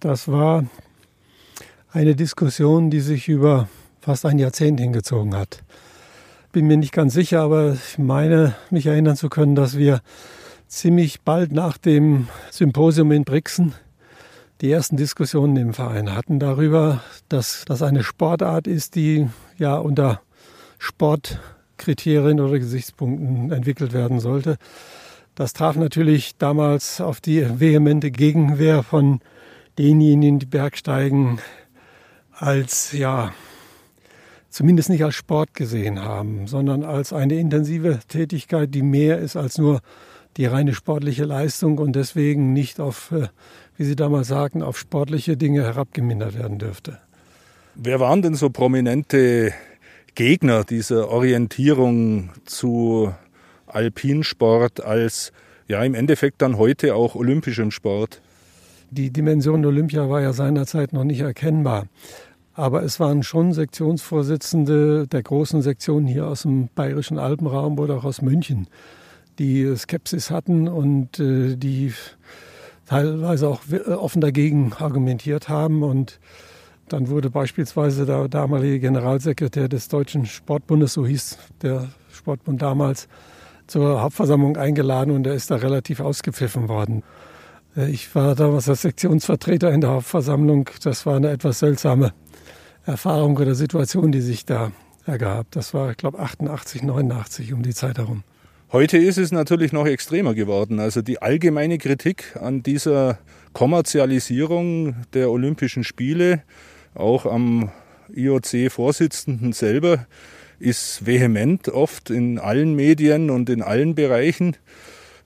[0.01, 0.65] das war
[1.93, 3.69] eine Diskussion, die sich über
[4.01, 5.63] fast ein Jahrzehnt hingezogen hat.
[6.53, 10.03] Bin mir nicht ganz sicher, aber ich meine, mich erinnern zu können, dass wir
[10.67, 13.75] ziemlich bald nach dem Symposium in Brixen
[14.61, 20.21] die ersten Diskussionen im Verein hatten darüber, dass das eine Sportart ist, die ja unter
[20.79, 24.57] Sportkriterien oder Gesichtspunkten entwickelt werden sollte.
[25.35, 29.21] Das traf natürlich damals auf die vehemente Gegenwehr von
[29.77, 31.41] denjenigen, die Bergsteigen
[32.33, 33.33] als ja
[34.49, 39.59] zumindest nicht als Sport gesehen haben, sondern als eine intensive Tätigkeit, die mehr ist als
[39.59, 39.81] nur
[40.37, 43.29] die reine sportliche Leistung und deswegen nicht auf, äh,
[43.77, 46.99] wie Sie damals sagten, auf sportliche Dinge herabgemindert werden dürfte.
[47.75, 49.53] Wer waren denn so prominente
[50.15, 53.13] Gegner dieser Orientierung zu
[53.67, 55.33] Alpinsport als
[55.67, 58.21] ja im Endeffekt dann heute auch olympischem Sport?
[58.91, 61.87] Die Dimension Olympia war ja seinerzeit noch nicht erkennbar.
[62.53, 68.05] Aber es waren schon Sektionsvorsitzende der großen Sektion hier aus dem bayerischen Alpenraum oder auch
[68.05, 68.69] aus München,
[69.39, 71.93] die Skepsis hatten und äh, die
[72.87, 75.83] teilweise auch äh, offen dagegen argumentiert haben.
[75.83, 76.21] Und
[76.89, 83.09] dann wurde beispielsweise der damalige Generalsekretär des Deutschen Sportbundes, so hieß der Sportbund damals,
[83.67, 87.03] zur Hauptversammlung eingeladen und er ist da relativ ausgepfiffen worden.
[87.77, 90.69] Äh, ich war damals als Sektionsvertreter in der Hauptversammlung.
[90.83, 92.13] Das war eine etwas seltsame
[92.85, 94.73] Erfahrung oder Situation, die sich da
[95.07, 95.47] ergab.
[95.51, 98.23] Das war, ich glaube, 88, 89 um die Zeit herum.
[98.73, 100.81] Heute ist es natürlich noch extremer geworden.
[100.81, 103.19] Also die allgemeine Kritik an dieser
[103.53, 106.43] Kommerzialisierung der Olympischen Spiele,
[106.95, 107.71] auch am
[108.13, 110.07] IOC-Vorsitzenden selber,
[110.59, 114.57] ist vehement oft in allen Medien und in allen Bereichen.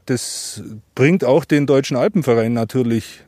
[0.06, 0.62] Das
[0.94, 3.20] bringt auch den Deutschen Alpenverein natürlich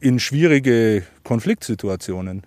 [0.00, 2.42] in schwierige Konfliktsituationen.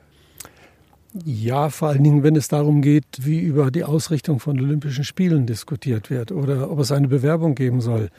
[1.23, 5.45] Ja, vor allen Dingen, wenn es darum geht, wie über die Ausrichtung von Olympischen Spielen
[5.45, 8.09] diskutiert wird oder ob es eine Bewerbung geben soll.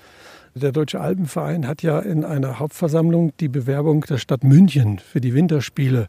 [0.54, 5.34] Der Deutsche Alpenverein hat ja in einer Hauptversammlung die Bewerbung der Stadt München für die
[5.34, 6.08] Winterspiele,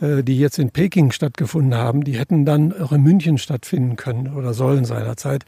[0.00, 4.34] äh, die jetzt in Peking stattgefunden haben, die hätten dann auch in München stattfinden können
[4.34, 5.44] oder sollen seinerzeit,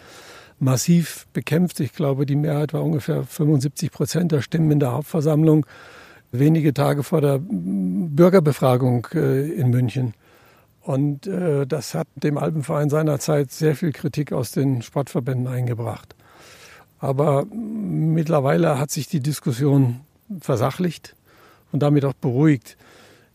[0.59, 1.81] massiv bekämpft.
[1.81, 5.65] Ich glaube, die Mehrheit war ungefähr 75 Prozent der Stimmen in der Hauptversammlung,
[6.31, 10.13] wenige Tage vor der Bürgerbefragung äh, in München.
[10.83, 16.15] Und äh, das hat dem Alpenverein seinerzeit sehr viel Kritik aus den Sportverbänden eingebracht.
[16.99, 20.01] Aber mittlerweile hat sich die Diskussion
[20.41, 21.15] versachlicht
[21.73, 22.77] und damit auch beruhigt.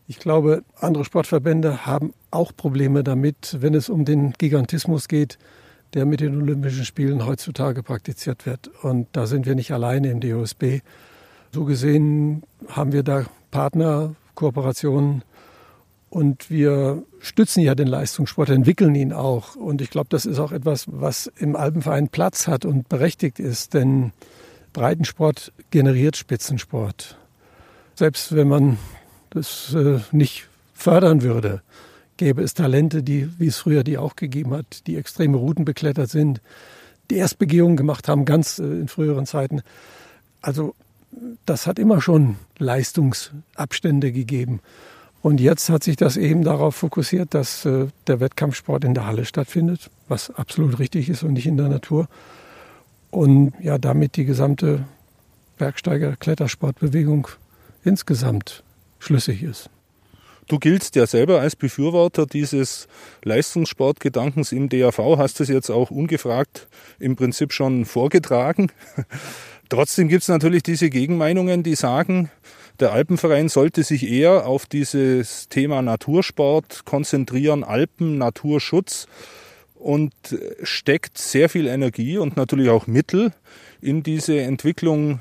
[0.06, 5.38] Ich glaube, andere Sportverbände haben auch Probleme damit, wenn es um den Gigantismus geht,
[5.94, 8.68] der mit den Olympischen Spielen heutzutage praktiziert wird.
[8.82, 10.80] Und da sind wir nicht alleine im DOSB.
[11.52, 15.22] So gesehen haben wir da Partner, Kooperationen
[16.10, 19.56] Und wir stützen ja den Leistungssport, entwickeln ihn auch.
[19.56, 23.74] Und ich glaube, das ist auch etwas, was im Alpenverein Platz hat und berechtigt ist.
[23.74, 24.12] Denn
[24.72, 27.18] Breitensport generiert Spitzensport.
[27.94, 28.78] Selbst wenn man
[29.30, 31.62] das äh, nicht fördern würde,
[32.16, 36.08] gäbe es Talente, die, wie es früher die auch gegeben hat, die extreme Routen beklettert
[36.08, 36.40] sind,
[37.10, 39.62] die Erstbegehungen gemacht haben, ganz äh, in früheren Zeiten.
[40.40, 40.74] Also
[41.46, 44.60] das hat immer schon Leistungsabstände gegeben.
[45.20, 49.24] Und jetzt hat sich das eben darauf fokussiert, dass äh, der Wettkampfsport in der Halle
[49.24, 52.08] stattfindet, was absolut richtig ist und nicht in der Natur.
[53.10, 54.84] Und ja, damit die gesamte
[55.58, 57.28] Bergsteiger-Klettersportbewegung
[57.84, 58.62] insgesamt
[58.98, 59.70] schlüssig ist.
[60.46, 62.88] Du giltst ja selber als Befürworter dieses
[63.22, 68.72] Leistungssportgedankens im DAV, hast es jetzt auch ungefragt im Prinzip schon vorgetragen.
[69.68, 72.30] Trotzdem gibt es natürlich diese Gegenmeinungen, die sagen,
[72.80, 79.06] der Alpenverein sollte sich eher auf dieses Thema Natursport konzentrieren, Alpen, Naturschutz
[79.74, 80.12] und
[80.62, 83.32] steckt sehr viel Energie und natürlich auch Mittel
[83.80, 85.20] in diese Entwicklung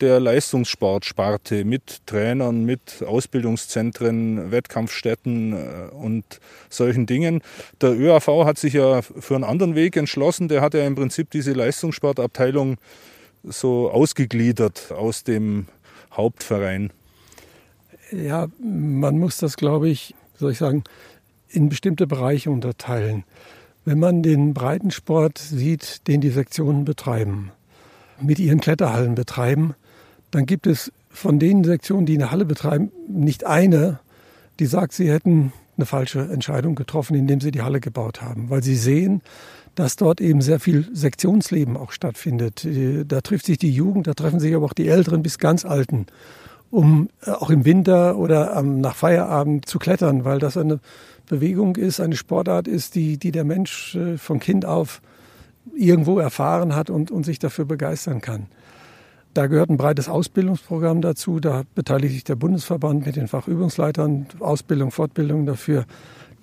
[0.00, 6.24] der Leistungssportsparte mit Trainern, mit Ausbildungszentren, Wettkampfstätten äh, und
[6.68, 7.42] solchen Dingen.
[7.80, 10.48] Der ÖAV hat sich ja für einen anderen Weg entschlossen.
[10.48, 12.76] Der hat ja im Prinzip diese Leistungssportabteilung
[13.44, 15.66] so ausgegliedert aus dem
[16.16, 16.90] Hauptverein.
[18.10, 20.84] Ja, man muss das, glaube ich, soll ich sagen,
[21.48, 23.24] in bestimmte Bereiche unterteilen.
[23.84, 27.50] Wenn man den Breitensport sieht, den die Sektionen betreiben,
[28.20, 29.74] mit ihren Kletterhallen betreiben,
[30.30, 34.00] dann gibt es von den Sektionen, die eine Halle betreiben, nicht eine,
[34.58, 38.62] die sagt, sie hätten eine falsche Entscheidung getroffen, indem sie die Halle gebaut haben, weil
[38.62, 39.22] sie sehen,
[39.74, 42.66] dass dort eben sehr viel Sektionsleben auch stattfindet.
[43.08, 46.06] Da trifft sich die Jugend, da treffen sich aber auch die Älteren bis ganz Alten,
[46.70, 50.80] um äh, auch im Winter oder nach Feierabend zu klettern, weil das eine
[51.26, 55.00] Bewegung ist, eine Sportart ist, die, die der Mensch äh, von Kind auf
[55.74, 58.46] irgendwo erfahren hat und, und sich dafür begeistern kann.
[59.34, 61.40] Da gehört ein breites Ausbildungsprogramm dazu.
[61.40, 65.86] Da beteiligt sich der Bundesverband mit den Fachübungsleitern, Ausbildung, Fortbildung dafür.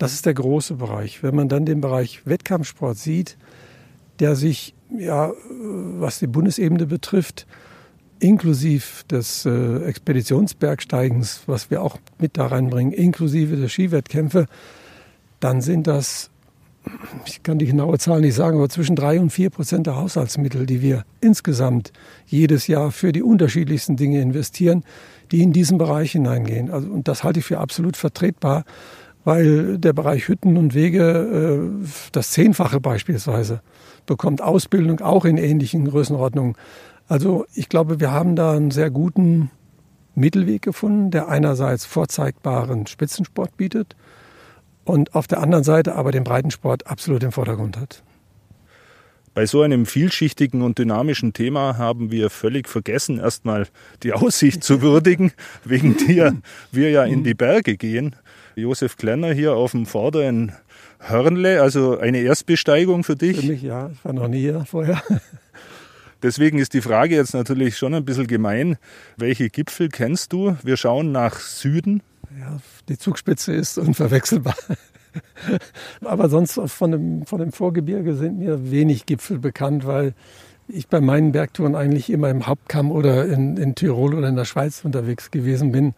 [0.02, 1.22] Das ist der große Bereich.
[1.22, 3.38] Wenn man dann den Bereich Wettkampfsport sieht,
[4.18, 5.30] der sich, ja,
[6.00, 7.46] was die Bundesebene betrifft,
[8.18, 14.46] inklusive des äh, Expeditionsbergsteigens, was wir auch mit da reinbringen, inklusive der Skiwettkämpfe,
[15.38, 16.30] dann sind das
[17.26, 20.66] ich kann die genaue Zahl nicht sagen, aber zwischen drei und vier Prozent der Haushaltsmittel,
[20.66, 21.92] die wir insgesamt
[22.26, 24.82] jedes Jahr für die unterschiedlichsten Dinge investieren,
[25.30, 26.72] die in diesen Bereich hineingehen.
[26.72, 28.64] Also, und das halte ich für absolut vertretbar,
[29.24, 33.60] weil der Bereich Hütten und Wege äh, das Zehnfache beispielsweise
[34.06, 36.56] bekommt Ausbildung auch in ähnlichen Größenordnungen.
[37.08, 39.50] Also ich glaube, wir haben da einen sehr guten
[40.14, 43.96] Mittelweg gefunden, der einerseits vorzeigbaren Spitzensport bietet
[44.84, 48.02] und auf der anderen Seite aber den Breitensport absolut im Vordergrund hat.
[49.34, 53.66] Bei so einem vielschichtigen und dynamischen Thema haben wir völlig vergessen, erstmal
[54.02, 55.32] die Aussicht zu würdigen,
[55.64, 56.34] wegen der
[56.70, 58.14] wir ja in die Berge gehen.
[58.56, 60.52] Josef Klenner hier auf dem vorderen
[60.98, 63.40] Hörnle, also eine Erstbesteigung für dich.
[63.40, 65.02] Für mich ja, ich war noch nie hier vorher.
[66.22, 68.76] Deswegen ist die Frage jetzt natürlich schon ein bisschen gemein.
[69.16, 70.56] Welche Gipfel kennst du?
[70.62, 72.02] Wir schauen nach Süden
[72.40, 74.56] ja, die Zugspitze ist unverwechselbar.
[76.04, 80.14] Aber sonst von dem, von dem Vorgebirge sind mir wenig Gipfel bekannt, weil
[80.68, 84.44] ich bei meinen Bergtouren eigentlich immer im Hauptkamm oder in, in Tirol oder in der
[84.44, 85.94] Schweiz unterwegs gewesen bin.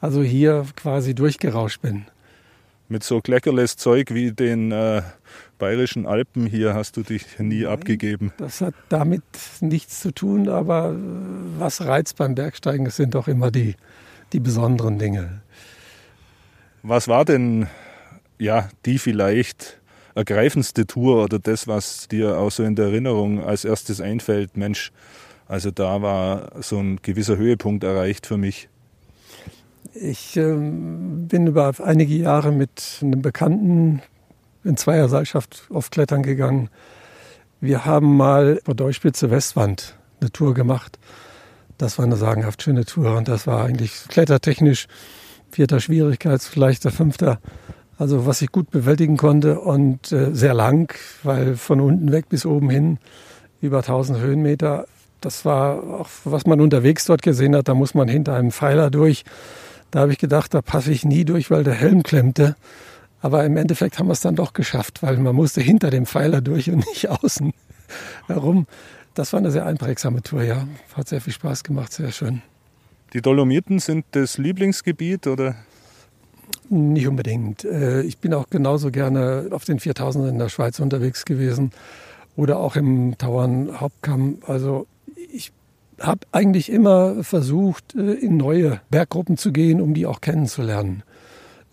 [0.00, 2.06] Also hier quasi durchgerauscht bin.
[2.88, 5.02] Mit so kleckerles Zeug wie den äh,
[5.58, 8.32] bayerischen Alpen hier hast du dich nie Nein, abgegeben.
[8.38, 9.22] Das hat damit
[9.60, 10.94] nichts zu tun, aber
[11.58, 13.74] was reizt beim Bergsteigen, sind doch immer die,
[14.32, 15.42] die besonderen Dinge.
[16.82, 17.66] Was war denn
[18.38, 19.78] ja die vielleicht
[20.14, 24.56] ergreifendste Tour oder das, was dir auch so in der Erinnerung als erstes einfällt?
[24.56, 24.92] Mensch,
[25.46, 28.68] also da war so ein gewisser Höhepunkt erreicht für mich.
[29.94, 34.02] Ich ähm, bin über einige Jahre mit einem Bekannten
[34.64, 36.68] in Zweierseilschaft auf Klettern gegangen.
[37.60, 40.98] Wir haben mal vor Deutschspitze Westwand eine Tour gemacht.
[41.78, 44.88] Das war eine sagenhaft schöne Tour und das war eigentlich klettertechnisch
[45.50, 47.40] vierter Schwierigkeitsleichter, fünfter.
[47.96, 52.46] Also was ich gut bewältigen konnte und äh, sehr lang, weil von unten weg bis
[52.46, 52.98] oben hin
[53.60, 54.86] über 1000 Höhenmeter.
[55.20, 57.68] Das war auch, was man unterwegs dort gesehen hat.
[57.68, 59.24] Da muss man hinter einem Pfeiler durch.
[59.90, 62.56] Da habe ich gedacht, da passe ich nie durch, weil der Helm klemmte.
[63.20, 66.40] Aber im Endeffekt haben wir es dann doch geschafft, weil man musste hinter dem Pfeiler
[66.40, 67.52] durch und nicht außen
[68.26, 68.66] herum.
[69.14, 70.68] Das war eine sehr einprägsame Tour, ja.
[70.94, 72.42] Hat sehr viel Spaß gemacht, sehr schön.
[73.14, 75.56] Die Dolomiten sind das Lieblingsgebiet oder?
[76.68, 77.64] Nicht unbedingt.
[77.64, 81.72] Äh, ich bin auch genauso gerne auf den 4000 in der Schweiz unterwegs gewesen
[82.36, 84.38] oder auch im Tauern Hauptkamm.
[84.46, 84.86] Also
[86.00, 91.02] habe eigentlich immer versucht, äh, in neue Berggruppen zu gehen, um die auch kennenzulernen.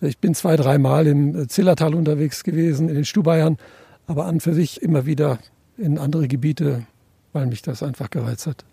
[0.02, 3.58] Ich bin zwei, dreimal im Zillertal unterwegs gewesen, in den Stubaiern,
[4.08, 5.40] aber an für sich immer wieder
[5.78, 6.86] in andere Gebiete,
[7.34, 8.66] weil mich das einfach gereizt hat.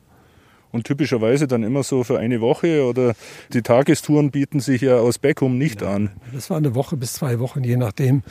[0.72, 3.12] Und typischerweise dann immer so für eine Woche oder
[3.52, 6.10] die Tagestouren bieten sich ja aus Beckum nicht ja, an.
[6.32, 8.22] Das war eine Woche bis zwei Wochen, je nachdem,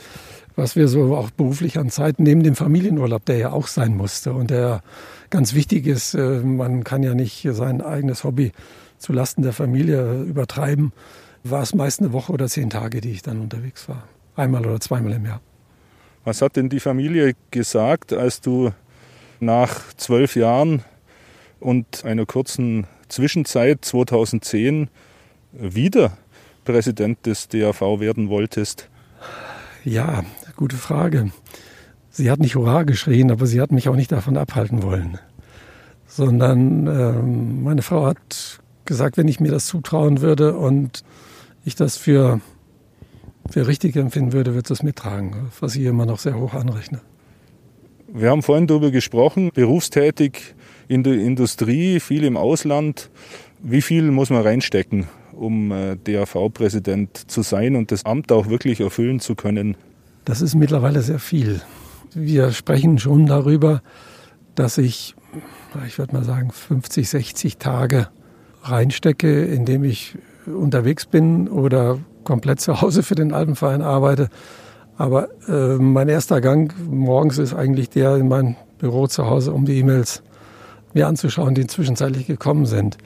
[0.56, 4.32] was wir so auch beruflich an Zeit neben dem Familienurlaub, der ja auch sein musste
[4.32, 4.82] und der
[5.30, 6.14] ganz wichtig ist.
[6.14, 8.52] Äh, man kann ja nicht sein eigenes Hobby
[8.98, 10.92] zu Lasten der Familie übertreiben.
[11.44, 14.04] War es meist eine Woche oder zehn Tage, die ich dann unterwegs war.
[14.36, 15.40] Einmal oder zweimal im Jahr.
[16.24, 18.70] Was hat denn die Familie gesagt, als du
[19.40, 20.84] nach zwölf Jahren
[21.58, 24.88] und einer kurzen Zwischenzeit 2010
[25.52, 26.16] wieder
[26.64, 28.88] Präsident des DAV werden wolltest?
[29.84, 30.22] Ja,
[30.56, 31.30] gute Frage.
[32.10, 35.18] Sie hat nicht Hurra geschrien, aber sie hat mich auch nicht davon abhalten wollen.
[36.06, 41.04] Sondern äh, meine Frau hat gesagt, wenn ich mir das zutrauen würde und
[41.64, 42.40] ich das für,
[43.48, 47.00] für richtig empfinden würde, wird es mittragen, was ich immer noch sehr hoch anrechne.
[48.12, 50.54] Wir haben vorhin darüber gesprochen, berufstätig
[50.88, 53.10] in der Industrie, viel im Ausland.
[53.62, 58.80] Wie viel muss man reinstecken, um äh, DAV-Präsident zu sein und das Amt auch wirklich
[58.80, 59.76] erfüllen zu können?
[60.24, 61.60] Das ist mittlerweile sehr viel.
[62.14, 63.82] Wir sprechen schon darüber,
[64.54, 65.14] dass ich,
[65.86, 68.08] ich würde mal sagen, 50, 60 Tage
[68.62, 74.28] reinstecke, indem ich unterwegs bin oder komplett zu Hause für den Alpenverein arbeite.
[74.96, 79.64] Aber äh, mein erster Gang morgens ist eigentlich der in mein Büro zu Hause, um
[79.64, 80.22] die E-Mails
[80.94, 82.98] mir anzuschauen, die zwischenzeitlich gekommen sind.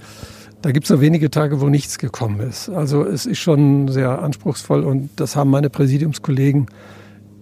[0.63, 2.69] Da gibt es nur wenige Tage, wo nichts gekommen ist.
[2.69, 6.67] Also es ist schon sehr anspruchsvoll und das haben meine Präsidiumskollegen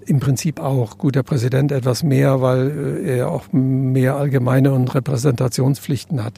[0.07, 0.99] im Prinzip auch.
[0.99, 6.35] Gut, der Präsident etwas mehr, weil äh, er auch mehr allgemeine und Repräsentationspflichten hat.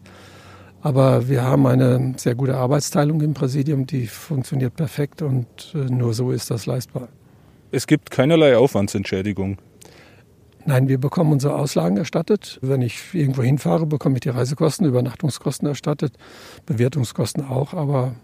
[0.82, 6.14] Aber wir haben eine sehr gute Arbeitsteilung im Präsidium, die funktioniert perfekt und äh, nur
[6.14, 7.08] so ist das leistbar.
[7.72, 9.58] Es gibt keinerlei Aufwandsentschädigung.
[10.64, 12.58] Nein, wir bekommen unsere Auslagen erstattet.
[12.62, 16.14] Wenn ich irgendwo hinfahre, bekomme ich die Reisekosten, Übernachtungskosten erstattet,
[16.66, 18.14] Bewertungskosten auch, aber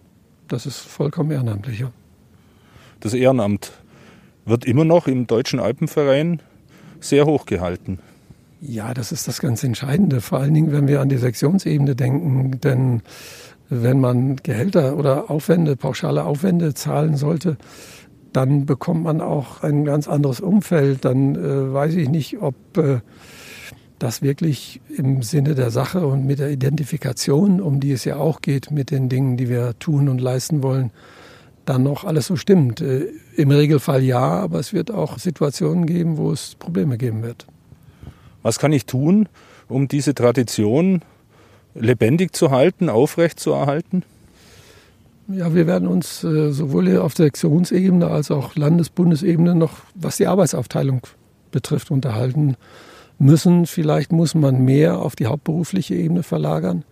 [0.48, 1.80] das ist vollkommen ehrenamtlich.
[1.80, 1.92] Ja.
[3.00, 3.72] Das Ehrenamt
[4.44, 6.40] wird immer noch im Deutschen Alpenverein
[7.00, 7.98] sehr hoch gehalten.
[8.60, 12.60] Ja, das ist das ganz Entscheidende, vor allen Dingen, wenn wir an die Sektionsebene denken.
[12.60, 13.02] Denn
[13.68, 17.56] wenn man Gehälter oder Aufwände, pauschale Aufwände zahlen sollte,
[18.32, 21.04] dann bekommt man auch ein ganz anderes Umfeld.
[21.04, 23.00] Dann äh, weiß ich nicht, ob äh,
[23.98, 28.40] das wirklich im Sinne der Sache und mit der Identifikation, um die es ja auch
[28.40, 30.90] geht, mit den Dingen, die wir tun und leisten wollen,
[31.64, 32.80] dann noch alles so stimmt.
[32.80, 37.46] Äh, Im Regelfall ja, aber es wird auch Situationen geben, wo es Probleme geben wird.
[38.42, 39.28] Was kann ich tun,
[39.68, 41.02] um diese Tradition
[41.74, 44.02] lebendig zu halten, aufrecht zu erhalten?
[45.28, 50.26] Ja, wir werden uns äh, sowohl auf der Sektionsebene als auch Landes-Bundesebene noch, was die
[50.26, 51.02] Arbeitsaufteilung
[51.52, 52.56] betrifft, unterhalten
[53.18, 53.66] müssen.
[53.66, 56.84] Vielleicht muss man mehr auf die hauptberufliche Ebene verlagern.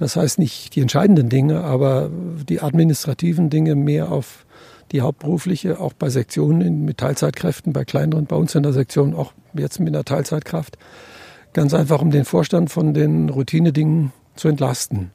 [0.00, 2.10] Das heißt nicht die entscheidenden Dinge, aber
[2.48, 4.46] die administrativen Dinge mehr auf
[4.92, 9.34] die hauptberufliche, auch bei Sektionen mit Teilzeitkräften, bei kleineren, bei uns in der Sektion auch
[9.52, 10.78] jetzt mit einer Teilzeitkraft.
[11.52, 15.10] Ganz einfach, um den Vorstand von den Routinedingen zu entlasten.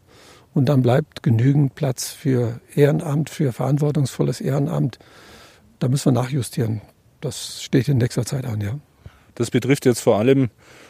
[0.54, 5.00] Und dann bleibt genügend Platz für Ehrenamt, für verantwortungsvolles Ehrenamt.
[5.80, 6.82] Da müssen wir nachjustieren.
[7.22, 8.80] Das steht in nächster Zeit an, ja.
[9.34, 10.50] Das betrifft jetzt vor allem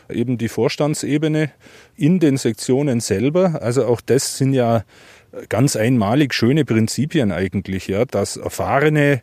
[0.10, 1.52] eben die Vorstandsebene
[1.96, 3.60] in den Sektionen selber.
[3.62, 4.84] Also auch das sind ja
[5.50, 9.22] ganz einmalig schöne Prinzipien eigentlich, ja, dass erfahrene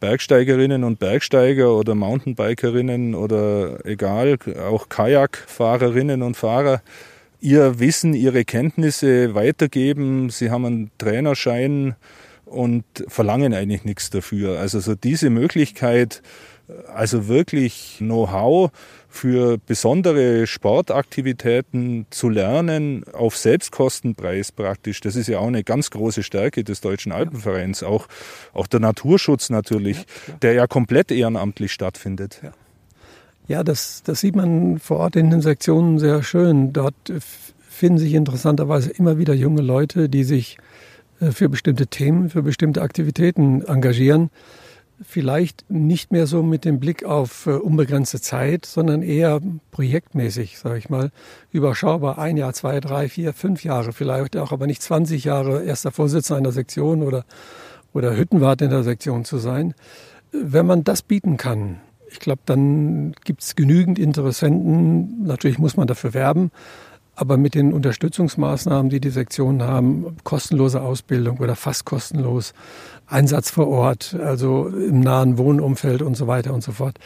[0.00, 4.36] Bergsteigerinnen und Bergsteiger oder Mountainbikerinnen oder egal,
[4.68, 6.82] auch Kajakfahrerinnen und Fahrer
[7.40, 10.30] ihr Wissen, ihre Kenntnisse weitergeben.
[10.30, 11.94] Sie haben einen Trainerschein
[12.44, 14.58] und verlangen eigentlich nichts dafür.
[14.58, 16.22] Also so diese Möglichkeit,
[16.94, 18.70] also wirklich Know-how
[19.16, 25.00] für besondere Sportaktivitäten zu lernen, auf Selbstkostenpreis praktisch.
[25.00, 27.82] Das ist ja auch eine ganz große Stärke des Deutschen Alpenvereins.
[27.82, 28.06] Auch,
[28.52, 30.06] auch der Naturschutz natürlich,
[30.42, 32.40] der ja komplett ehrenamtlich stattfindet.
[32.42, 32.52] Ja.
[33.48, 36.72] Ja, das, das sieht man vor Ort in den Sektionen sehr schön.
[36.72, 36.94] Dort
[37.68, 40.58] finden sich interessanterweise immer wieder junge Leute, die sich
[41.20, 44.30] äh, für bestimmte Themen, für bestimmte Aktivitäten engagieren.
[45.02, 49.40] Vielleicht nicht mehr so mit dem Blick auf äh, unbegrenzte Zeit, sondern eher
[49.70, 51.10] projektmäßig, sage ich mal,
[51.52, 55.92] überschaubar ein Jahr, zwei, drei, vier, fünf Jahre, vielleicht auch, aber nicht 20 Jahre erster
[55.92, 57.24] Vorsitzender einer Sektion oder
[57.96, 59.74] oder Hüttenwart in der Sektion zu sein.
[60.30, 65.24] Wenn man das bieten kann, ich glaube, dann gibt es genügend Interessenten.
[65.24, 66.50] Natürlich muss man dafür werben,
[67.14, 72.52] aber mit den Unterstützungsmaßnahmen, die die Sektionen haben, kostenlose Ausbildung oder fast kostenlos,
[73.06, 76.98] Einsatz vor Ort, also im nahen Wohnumfeld und so weiter und so fort,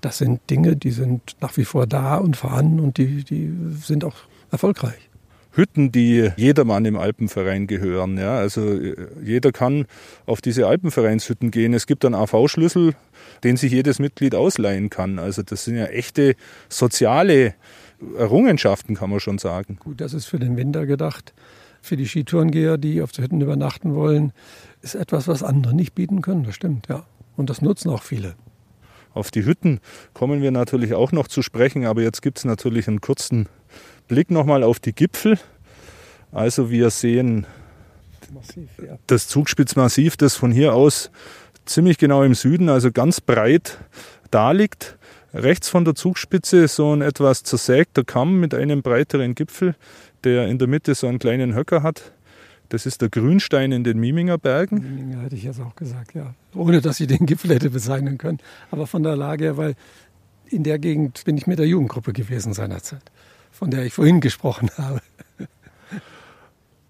[0.00, 4.04] das sind Dinge, die sind nach wie vor da und vorhanden und die, die sind
[4.04, 4.14] auch
[4.50, 5.08] erfolgreich.
[5.52, 8.16] Hütten, die jedermann im Alpenverein gehören.
[8.16, 9.86] Ja, also äh, jeder kann
[10.24, 11.74] auf diese Alpenvereinshütten gehen.
[11.74, 12.94] Es gibt einen AV-Schlüssel,
[13.42, 15.18] den sich jedes Mitglied ausleihen kann.
[15.18, 16.36] Also das sind ja echte
[16.68, 17.54] soziale
[18.16, 19.78] Errungenschaften, kann man schon sagen.
[19.80, 21.34] Gut, das ist für den Winter gedacht.
[21.82, 24.32] Für die Skitourengeher, die auf den Hütten übernachten wollen,
[24.82, 26.44] ist etwas, was andere nicht bieten können.
[26.44, 27.04] Das stimmt, ja.
[27.36, 28.34] Und das nutzen auch viele.
[29.14, 29.80] Auf die Hütten
[30.12, 33.48] kommen wir natürlich auch noch zu sprechen, aber jetzt gibt es natürlich einen kurzen
[34.06, 35.38] Blick nochmal auf die Gipfel.
[36.30, 37.46] Also wir sehen
[38.32, 38.98] Massiv, ja.
[39.06, 41.10] das Zugspitzmassiv, das von hier aus
[41.64, 43.78] ziemlich genau im Süden, also ganz breit
[44.30, 44.98] da liegt.
[45.34, 49.74] Rechts von der Zugspitze so ein etwas zersägter Kamm mit einem breiteren Gipfel,
[50.24, 52.12] der in der Mitte so einen kleinen Höcker hat.
[52.68, 54.82] Das ist der Grünstein in den Miminger Bergen.
[54.82, 56.34] Miminger hätte ich jetzt auch gesagt, ja.
[56.54, 58.38] Ohne dass ich den Gipfel hätte bezeichnen können.
[58.70, 59.74] Aber von der Lage her, weil
[60.46, 63.10] in der Gegend bin ich mit der Jugendgruppe gewesen seinerzeit
[63.58, 65.00] von der ich vorhin gesprochen habe.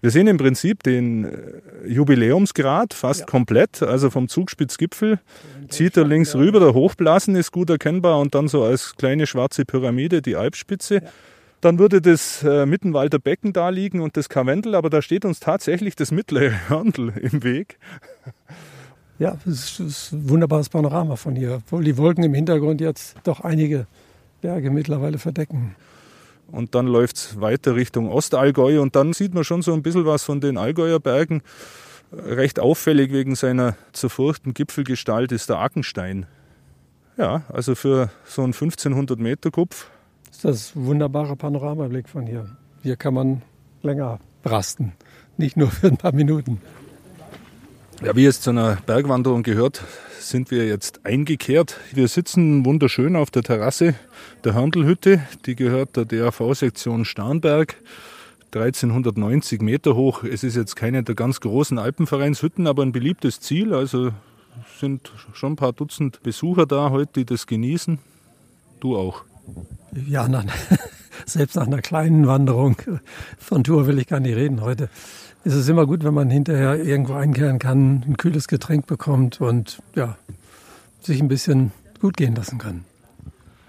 [0.01, 3.25] Wir sehen im Prinzip den äh, Jubiläumsgrad fast ja.
[3.25, 5.19] komplett, also vom Zugspitzgipfel
[5.67, 9.65] zieht er links rüber, der Hochblasen ist gut erkennbar und dann so als kleine schwarze
[9.65, 10.95] Pyramide die Alpspitze.
[10.95, 11.01] Ja.
[11.61, 15.39] Dann würde das äh, Mittenwalder Becken da liegen und das Karwendel, aber da steht uns
[15.39, 17.77] tatsächlich das mittlere Hörndl im Weg.
[19.17, 23.41] Ja, das ist ein wunderbares Panorama von hier, obwohl die Wolken im Hintergrund jetzt doch
[23.41, 23.87] einige
[24.41, 25.75] Berge mittlerweile verdecken.
[26.47, 30.05] Und dann läuft es weiter Richtung Ostallgäu und dann sieht man schon so ein bisschen
[30.05, 31.41] was von den Allgäuer Bergen.
[32.11, 36.25] Recht auffällig wegen seiner zerfurchten Gipfelgestalt ist der Ackenstein.
[37.17, 39.91] Ja, also für so einen 1500 Meter Kupf.
[40.39, 42.47] Ist das ein wunderbarer Panoramablick von hier.
[42.81, 43.41] Hier kann man
[43.81, 44.93] länger rasten,
[45.35, 46.61] nicht nur für ein paar Minuten.
[48.01, 49.83] Ja, wie es zu einer Bergwanderung gehört,
[50.17, 51.75] sind wir jetzt eingekehrt.
[51.91, 53.95] Wir sitzen wunderschön auf der Terrasse
[54.45, 55.21] der Handelhütte.
[55.45, 57.75] Die gehört der DAV-Sektion Starnberg.
[58.53, 60.23] 1390 Meter hoch.
[60.23, 63.73] Es ist jetzt keine der ganz großen Alpenvereinshütten, aber ein beliebtes Ziel.
[63.73, 64.11] Also
[64.79, 67.99] sind schon ein paar Dutzend Besucher da heute, die das genießen.
[68.79, 69.25] Du auch.
[70.07, 70.45] Ja, nach,
[71.25, 72.77] selbst nach einer kleinen Wanderung
[73.37, 74.89] von Tour will ich gar nicht reden heute
[75.43, 79.81] ist es immer gut, wenn man hinterher irgendwo einkehren kann, ein kühles Getränk bekommt und
[79.95, 80.17] ja,
[81.01, 81.71] sich ein bisschen
[82.01, 82.85] gut gehen lassen kann.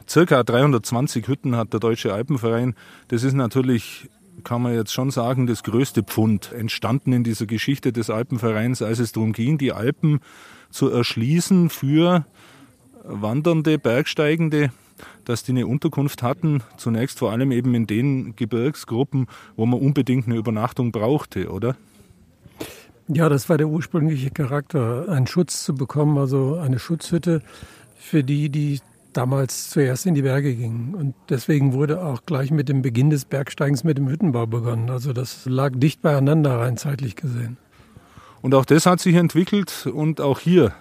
[0.09, 2.75] Circa 320 Hütten hat der Deutsche Alpenverein.
[3.09, 4.11] Das ist natürlich,
[4.43, 8.99] kann man jetzt schon sagen, das größte Pfund entstanden in dieser Geschichte des Alpenvereins, als
[8.99, 10.21] es darum ging, die Alpen
[10.71, 12.27] zu erschließen für
[13.05, 14.71] wandernde, bergsteigende
[15.25, 19.27] dass die eine Unterkunft hatten, zunächst vor allem eben in den Gebirgsgruppen,
[19.57, 21.77] wo man unbedingt eine Übernachtung brauchte, oder?
[23.09, 27.43] Ja, das war der ursprüngliche Charakter, einen Schutz zu bekommen, also eine Schutzhütte
[27.97, 28.81] für die, die
[29.13, 30.95] damals zuerst in die Berge gingen.
[30.95, 34.91] Und deswegen wurde auch gleich mit dem Beginn des Bergsteigens mit dem Hüttenbau begonnen.
[34.91, 37.57] Also das lag dicht beieinander rein zeitlich gesehen.
[38.43, 40.73] Und auch das hat sich entwickelt und auch hier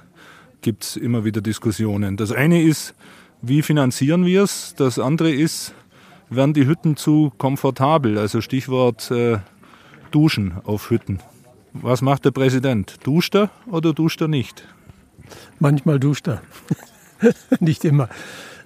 [0.61, 2.17] gibt es immer wieder Diskussionen.
[2.17, 2.95] Das eine ist,
[3.41, 4.73] wie finanzieren wir es?
[4.75, 5.73] Das andere ist,
[6.29, 8.17] werden die Hütten zu komfortabel?
[8.17, 9.37] Also Stichwort äh,
[10.11, 11.19] Duschen auf Hütten.
[11.73, 12.97] Was macht der Präsident?
[13.03, 14.67] Duscht er oder duscht er nicht?
[15.59, 16.41] Manchmal duscht er.
[17.59, 18.09] nicht immer.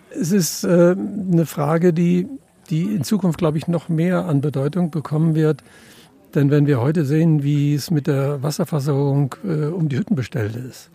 [0.09, 2.27] Es ist äh, eine Frage, die,
[2.69, 5.63] die in Zukunft, glaube ich, noch mehr an Bedeutung bekommen wird.
[6.35, 10.55] Denn wenn wir heute sehen, wie es mit der Wasserversorgung äh, um die Hütten bestellt
[10.55, 10.89] ist,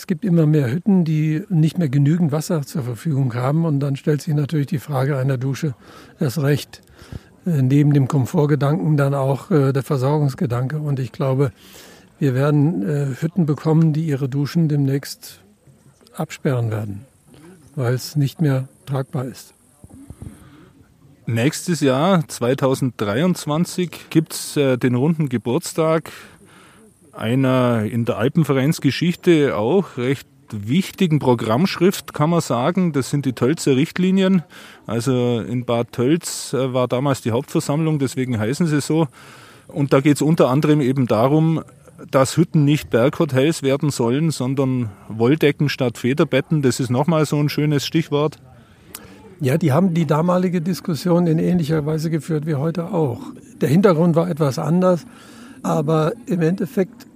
[0.00, 3.66] es gibt immer mehr Hütten, die nicht mehr genügend Wasser zur Verfügung haben.
[3.66, 5.74] Und dann stellt sich natürlich die Frage einer Dusche
[6.18, 6.80] erst recht.
[7.44, 10.78] Äh, neben dem Komfortgedanken dann auch äh, der Versorgungsgedanke.
[10.78, 11.52] Und ich glaube,
[12.18, 15.40] wir werden äh, Hütten bekommen, die ihre Duschen demnächst
[16.14, 17.04] absperren werden,
[17.74, 19.52] weil es nicht mehr tragbar ist.
[21.26, 26.10] Nächstes Jahr, 2023, gibt es den runden Geburtstag
[27.20, 32.92] einer in der Alpenvereinsgeschichte auch recht wichtigen Programmschrift, kann man sagen.
[32.92, 34.42] Das sind die Tölzer Richtlinien.
[34.86, 39.06] Also in Bad Tölz äh, war damals die Hauptversammlung, deswegen heißen sie so.
[39.68, 41.62] Und da geht es unter anderem eben darum,
[42.10, 46.62] dass Hütten nicht Berghotels werden sollen, sondern Wolldecken statt Federbetten.
[46.62, 48.38] Das ist nochmal so ein schönes Stichwort.
[49.40, 53.20] Ja, die haben die damalige Diskussion in ähnlicher Weise geführt wie heute auch.
[53.60, 55.06] Der Hintergrund war etwas anders,
[55.62, 57.06] aber im Endeffekt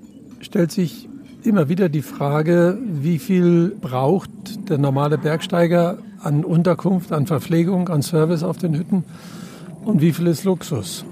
[0.45, 1.09] stellt sich
[1.42, 4.30] immer wieder die Frage, wie viel braucht
[4.68, 9.05] der normale Bergsteiger an Unterkunft, an Verpflegung, an Service auf den Hütten
[9.84, 11.05] und wie viel ist Luxus.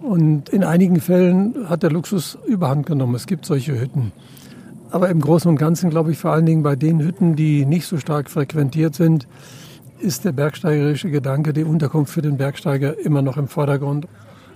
[0.00, 3.14] Und in einigen Fällen hat der Luxus überhand genommen.
[3.14, 4.12] Es gibt solche Hütten.
[4.90, 7.86] Aber im Großen und Ganzen glaube ich vor allen Dingen bei den Hütten, die nicht
[7.86, 9.26] so stark frequentiert sind,
[9.98, 14.06] ist der bergsteigerische Gedanke, die Unterkunft für den Bergsteiger immer noch im Vordergrund.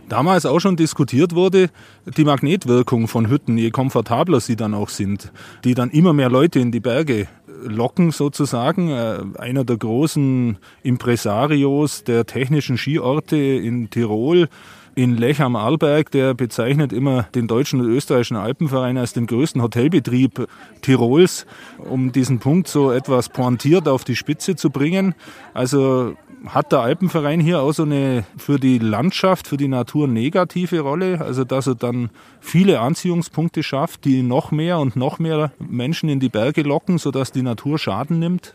[0.09, 1.71] Damals auch schon diskutiert wurde,
[2.17, 5.33] die Magnetwirkung von Hütten, je komfortabler sie dann auch sind,
[5.65, 7.29] die dann immer mehr Leute in die Berge
[7.63, 8.91] locken sozusagen.
[8.91, 14.49] Äh, einer der großen Impresarios der technischen Skiorte in Tirol
[14.95, 19.63] in Lech am Arlberg, der bezeichnet immer den deutschen und österreichischen Alpenverein als den größten
[19.63, 20.49] Hotelbetrieb
[20.83, 21.47] Tirols,
[21.79, 25.15] um diesen Punkt so etwas pointiert auf die Spitze zu bringen.
[25.55, 26.17] Also
[26.47, 31.21] hat der Alpenverein hier auch so eine für die Landschaft, für die Natur negative Rolle,
[31.21, 32.11] also dass er dann
[32.41, 37.33] viele Anziehungspunkte schafft, die noch mehr und noch mehr Menschen in die Berge locken, sodass
[37.33, 38.55] die Natur Schaden nimmt?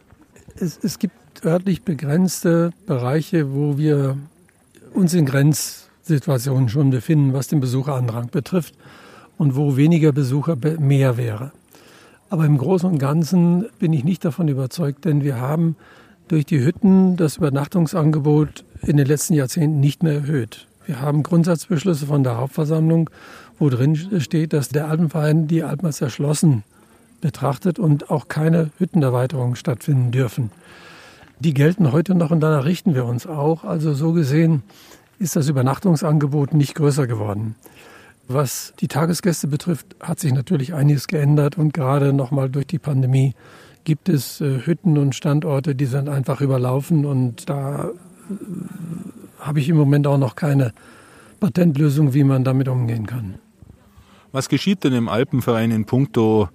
[0.55, 4.17] Es, es gibt örtlich begrenzte Bereiche, wo wir
[4.93, 8.75] uns in Grenz Situationen schon befinden, was den Besucherandrang betrifft
[9.37, 11.51] und wo weniger Besucher mehr wäre.
[12.29, 15.75] Aber im Großen und Ganzen bin ich nicht davon überzeugt, denn wir haben
[16.33, 20.65] durch die Hütten das Übernachtungsangebot in den letzten Jahrzehnten nicht mehr erhöht.
[20.87, 23.11] Wir haben Grundsatzbeschlüsse von der Hauptversammlung,
[23.59, 26.63] wo drin steht, dass der Alpenverein die Alpen als erschlossen
[27.21, 30.49] betrachtet und auch keine Hüttenerweiterungen stattfinden dürfen.
[31.39, 33.63] Die gelten heute noch und danach richten wir uns auch.
[33.63, 34.63] Also so gesehen
[35.19, 37.53] ist das Übernachtungsangebot nicht größer geworden.
[38.27, 43.35] Was die Tagesgäste betrifft, hat sich natürlich einiges geändert und gerade nochmal durch die Pandemie
[43.83, 48.33] gibt es äh, Hütten und Standorte, die sind einfach überlaufen und da äh,
[49.39, 50.73] habe ich im Moment auch noch keine
[51.39, 53.35] Patentlösung, wie man damit umgehen kann.
[54.31, 56.49] Was geschieht denn im Alpenverein in puncto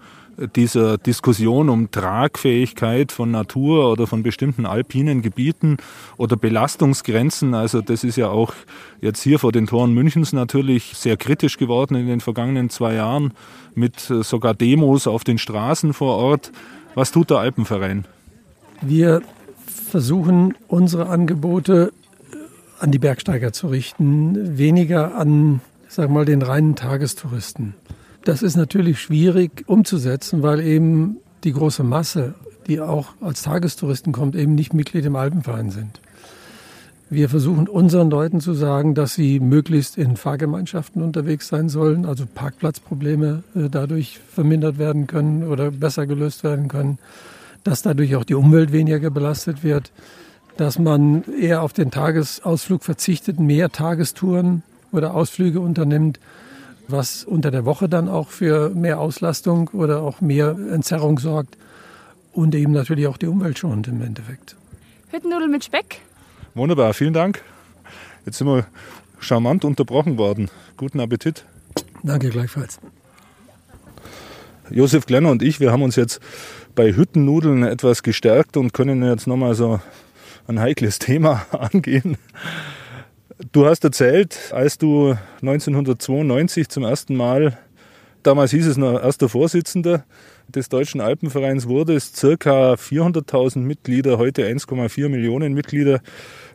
[0.54, 5.78] dieser Diskussion um Tragfähigkeit von Natur oder von bestimmten alpinen Gebieten
[6.16, 7.54] oder Belastungsgrenzen.
[7.54, 8.54] Also das ist ja auch
[9.00, 13.32] jetzt hier vor den Toren Münchens natürlich sehr kritisch geworden in den vergangenen zwei Jahren
[13.74, 16.52] mit äh, sogar Demos auf den Straßen vor Ort.
[16.94, 18.06] Was tut der Alpenverein?
[18.80, 19.22] Wir
[19.66, 21.92] versuchen unsere Angebote
[22.32, 22.36] äh,
[22.82, 27.74] an die Bergsteiger zu richten, weniger an, sag mal, den reinen Tagestouristen.
[28.24, 32.34] Das ist natürlich schwierig umzusetzen, weil eben die große Masse,
[32.66, 36.00] die auch als Tagestouristen kommt, eben nicht Mitglied im Alpenverein sind.
[37.10, 42.24] Wir versuchen unseren Leuten zu sagen, dass sie möglichst in Fahrgemeinschaften unterwegs sein sollen, also
[42.26, 46.98] Parkplatzprobleme äh, dadurch vermindert werden können oder besser gelöst werden können,
[47.64, 49.90] dass dadurch auch die Umwelt weniger belastet wird,
[50.58, 56.18] dass man eher auf den Tagesausflug verzichtet, mehr Tagestouren oder Ausflüge unternimmt
[56.88, 61.56] was unter der Woche dann auch für mehr Auslastung oder auch mehr Entzerrung sorgt
[62.32, 64.56] und eben natürlich auch die Umwelt schont im Endeffekt.
[65.10, 66.00] Hüttennudeln mit Speck.
[66.54, 67.42] Wunderbar, vielen Dank.
[68.24, 68.66] Jetzt sind wir
[69.20, 70.50] charmant unterbrochen worden.
[70.76, 71.44] Guten Appetit.
[72.02, 72.78] Danke gleichfalls.
[74.70, 76.20] Josef Glenner und ich, wir haben uns jetzt
[76.74, 79.80] bei Hüttennudeln etwas gestärkt und können jetzt nochmal so
[80.46, 82.16] ein heikles Thema angehen.
[83.52, 87.56] Du hast erzählt, als du 1992 zum ersten Mal,
[88.22, 90.04] damals hieß es noch erster Vorsitzender
[90.48, 96.00] des Deutschen Alpenvereins wurdest, circa 400.000 Mitglieder, heute 1,4 Millionen Mitglieder.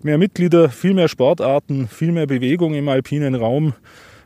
[0.01, 3.73] Mehr Mitglieder, viel mehr Sportarten, viel mehr Bewegung im alpinen Raum.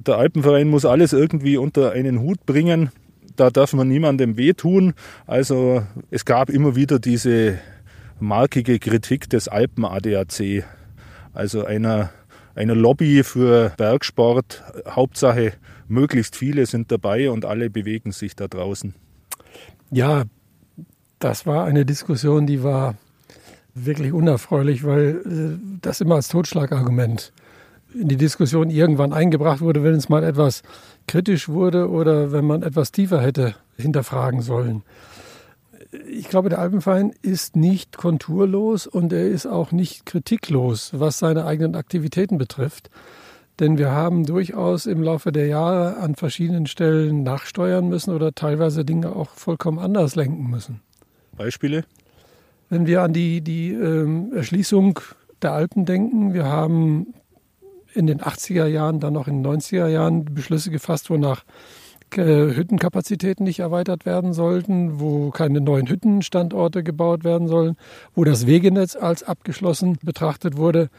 [0.06, 2.92] Der Alpenverein muss alles irgendwie unter einen Hut bringen.
[3.36, 4.94] Da darf man niemandem wehtun.
[5.26, 7.60] Also es gab immer wieder diese
[8.20, 10.64] markige Kritik des Alpen-ADAC.
[11.34, 12.10] Also einer
[12.56, 14.64] eine Lobby für Bergsport.
[14.90, 15.54] Hauptsache,
[15.88, 18.96] möglichst viele sind dabei und alle bewegen sich da draußen.
[19.92, 20.24] Ja,
[21.20, 22.96] das war eine Diskussion, die war
[23.74, 27.32] wirklich unerfreulich, weil äh, das immer als Totschlagargument
[27.94, 30.62] in die Diskussion irgendwann eingebracht wurde, wenn es mal etwas
[31.08, 34.84] kritisch wurde oder wenn man etwas tiefer hätte hinterfragen sollen
[36.08, 41.46] ich glaube, der Alpenverein ist nicht konturlos und er ist auch nicht kritiklos, was seine
[41.46, 42.90] eigenen Aktivitäten betrifft.
[43.60, 48.86] Denn wir haben durchaus im Laufe der Jahre an verschiedenen Stellen nachsteuern müssen oder teilweise
[48.86, 50.82] Dinge auch vollkommen anders lenken müssen.
[51.36, 51.86] Beispiele?
[52.70, 55.00] Wenn wir an die, die ähm, Erschließung
[55.42, 57.14] der Alpen denken, wir haben
[57.94, 61.44] in den 80er Jahren, dann noch in den 90er Jahren Beschlüsse gefasst, wonach
[62.16, 67.76] äh, Hüttenkapazitäten nicht erweitert werden sollten, wo keine neuen Hüttenstandorte gebaut werden sollen,
[68.16, 70.90] wo das Wegenetz als abgeschlossen betrachtet wurde.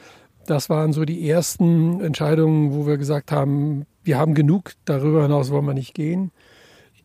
[0.48, 5.50] Das waren so die ersten Entscheidungen, wo wir gesagt haben, wir haben genug, darüber hinaus
[5.50, 6.30] wollen wir nicht gehen.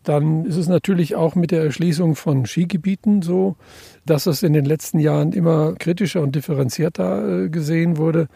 [0.03, 3.57] dann ist es natürlich auch mit der Erschließung von Skigebieten so,
[4.05, 8.27] dass es in den letzten Jahren immer kritischer und differenzierter äh, gesehen wurde.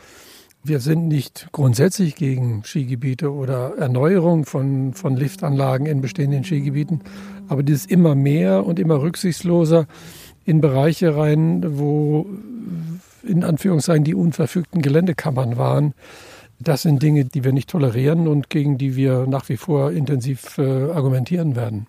[0.61, 7.01] Wir sind nicht grundsätzlich gegen Skigebiete oder Erneuerung von, von Liftanlagen in bestehenden Skigebieten,
[7.47, 9.87] aber dieses immer mehr und immer rücksichtsloser
[10.43, 12.25] in Bereiche rein, wo
[13.27, 15.93] in Anführungszeichen die unverfügten Geländekammern waren.
[16.59, 20.57] Das sind Dinge, die wir nicht tolerieren und gegen die wir nach wie vor intensiv
[20.57, 21.87] äh, argumentieren werden.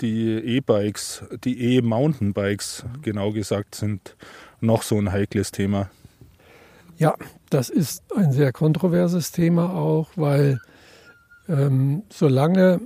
[0.00, 4.16] Die E-Bikes, die E-Mountainbikes, genau gesagt, sind
[4.60, 5.90] noch so ein heikles Thema.
[6.96, 7.14] Ja,
[7.48, 10.60] das ist ein sehr kontroverses Thema auch, weil
[11.48, 12.80] ähm, solange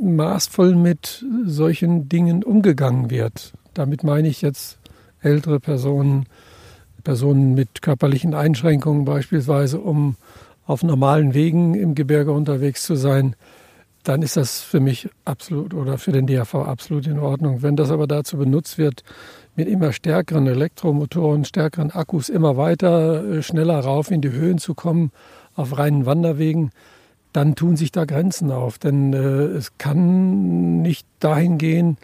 [0.00, 4.78] maßvoll mit solchen Dingen umgegangen wird, damit meine ich jetzt
[5.20, 6.26] ältere Personen,
[7.08, 10.16] Personen mit körperlichen Einschränkungen beispielsweise, um
[10.66, 13.34] auf normalen Wegen im Gebirge unterwegs zu sein,
[14.04, 17.62] dann ist das für mich absolut oder für den DAV absolut in Ordnung.
[17.62, 19.04] Wenn das aber dazu benutzt wird,
[19.56, 24.74] mit immer stärkeren Elektromotoren, stärkeren Akkus immer weiter, äh, schneller rauf in die Höhen zu
[24.74, 25.10] kommen,
[25.54, 26.72] auf reinen Wanderwegen,
[27.32, 28.76] dann tun sich da Grenzen auf.
[28.76, 31.96] Denn äh, es kann nicht dahin gehen,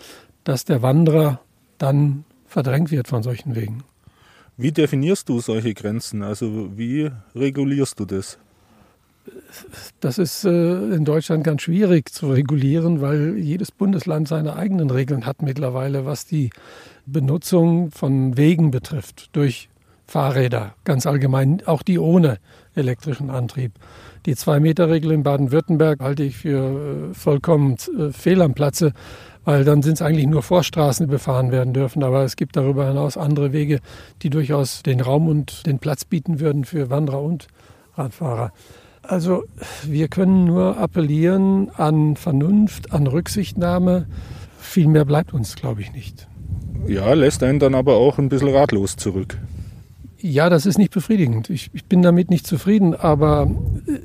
[0.45, 1.41] dass der Wanderer
[1.77, 3.85] dann verdrängt wird von solchen Wegen.
[4.57, 6.23] Wie definierst du solche Grenzen?
[6.23, 8.39] Also wie regulierst du das?
[10.01, 15.25] Das ist äh, in Deutschland ganz schwierig zu regulieren, weil jedes Bundesland seine eigenen Regeln
[15.25, 16.51] hat mittlerweile, was die
[17.07, 19.71] Benutzung von Wegen betrifft, durch
[20.07, 22.37] Fahrräder, ganz allgemein, auch die ohne
[22.75, 23.73] elektrischen Antrieb.
[24.27, 28.93] Die Zwei-Meter-Regel in Baden-Württemberg halte ich für äh, vollkommen äh, fehl am Platze,
[29.45, 32.03] weil dann sind es eigentlich nur Vorstraßen, die befahren werden dürfen.
[32.03, 33.81] Aber es gibt darüber hinaus andere Wege,
[34.23, 37.49] die durchaus den Raum und den Platz bieten würden für Wanderer und
[37.97, 38.53] Radfahrer.
[39.03, 39.45] Also
[39.85, 44.07] wir können nur appellieren an Vernunft, an Rücksichtnahme.
[44.59, 46.27] Viel mehr bleibt uns, glaube ich, nicht.
[46.87, 49.39] Ja, lässt einen dann aber auch ein bisschen ratlos zurück.
[50.27, 51.51] Ja, das ist nicht befriedigend.
[51.51, 53.51] Ich, ich, bin damit nicht zufrieden, aber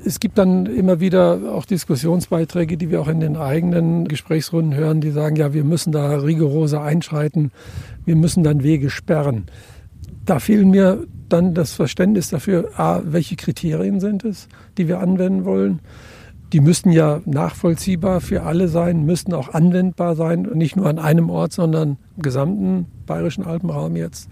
[0.04, 5.00] es gibt dann immer wieder auch Diskussionsbeiträge, die wir auch in den eigenen Gesprächsrunden hören,
[5.00, 7.52] die sagen, ja, wir müssen da rigoroser einschreiten,
[8.04, 9.46] wir müssen dann Wege sperren.
[10.26, 14.46] Da fehlen mir dann das Verständnis dafür, a, welche Kriterien sind es,
[14.76, 15.80] die wir anwenden wollen.
[16.52, 21.30] Die müssten ja nachvollziehbar für alle sein, müssten auch anwendbar sein, nicht nur an einem
[21.30, 24.28] Ort, sondern im gesamten bayerischen Alpenraum jetzt.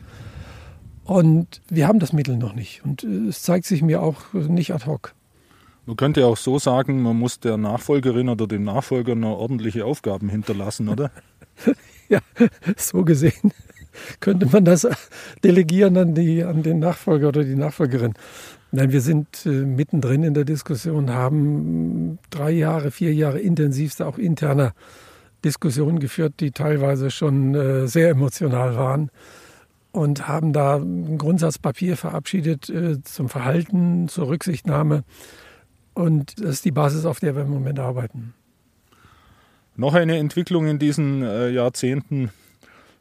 [1.08, 2.84] Und wir haben das Mittel noch nicht.
[2.84, 5.14] Und äh, es zeigt sich mir auch nicht ad hoc.
[5.86, 10.28] Man könnte auch so sagen, man muss der Nachfolgerin oder dem Nachfolger noch ordentliche Aufgaben
[10.28, 11.10] hinterlassen, oder?
[12.10, 12.18] ja,
[12.76, 13.54] so gesehen
[14.20, 14.86] könnte man das
[15.42, 18.12] delegieren an, die, an den Nachfolger oder die Nachfolgerin.
[18.70, 24.18] Nein, wir sind äh, mittendrin in der Diskussion, haben drei Jahre, vier Jahre intensivste, auch
[24.18, 24.74] interner
[25.42, 29.10] Diskussionen geführt, die teilweise schon äh, sehr emotional waren
[29.92, 35.04] und haben da ein Grundsatzpapier verabschiedet äh, zum Verhalten, zur Rücksichtnahme.
[35.94, 38.34] Und das ist die Basis, auf der wir im Moment arbeiten.
[39.76, 42.30] Noch eine Entwicklung in diesen äh, Jahrzehnten,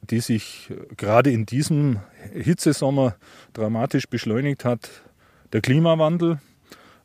[0.09, 1.99] die sich gerade in diesem
[2.33, 3.15] Hitzesommer
[3.53, 4.89] dramatisch beschleunigt hat,
[5.53, 6.39] der Klimawandel.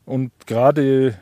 [0.04, 1.18] Und gerade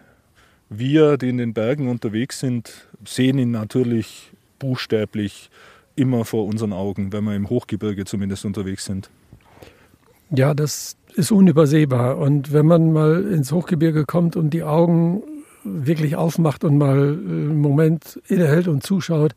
[0.68, 5.50] wir, die in den Bergen unterwegs sind, sehen ihn natürlich buchstäblich
[5.97, 9.11] immer vor unseren Augen, wenn wir im Hochgebirge zumindest unterwegs sind.
[10.30, 12.18] Ja, das ist unübersehbar.
[12.18, 15.22] Und wenn man mal ins Hochgebirge kommt und die Augen
[15.64, 19.34] wirklich aufmacht und mal einen Moment innehält und zuschaut,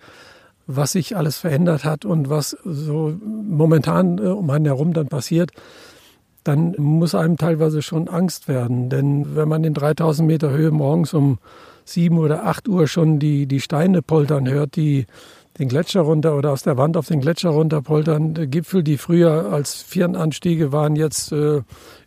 [0.68, 5.52] was sich alles verändert hat und was so momentan äh, um einen herum dann passiert,
[6.44, 8.90] dann muss einem teilweise schon Angst werden.
[8.90, 11.40] Denn wenn man in 3000 Meter Höhe morgens um
[11.86, 15.06] 7 oder 8 Uhr schon die, die Steine poltern hört, die
[15.60, 18.34] den Gletscher runter oder aus der Wand auf den Gletscher runter poltern.
[18.50, 21.62] Gipfel, die früher als Firnanstiege waren, jetzt äh,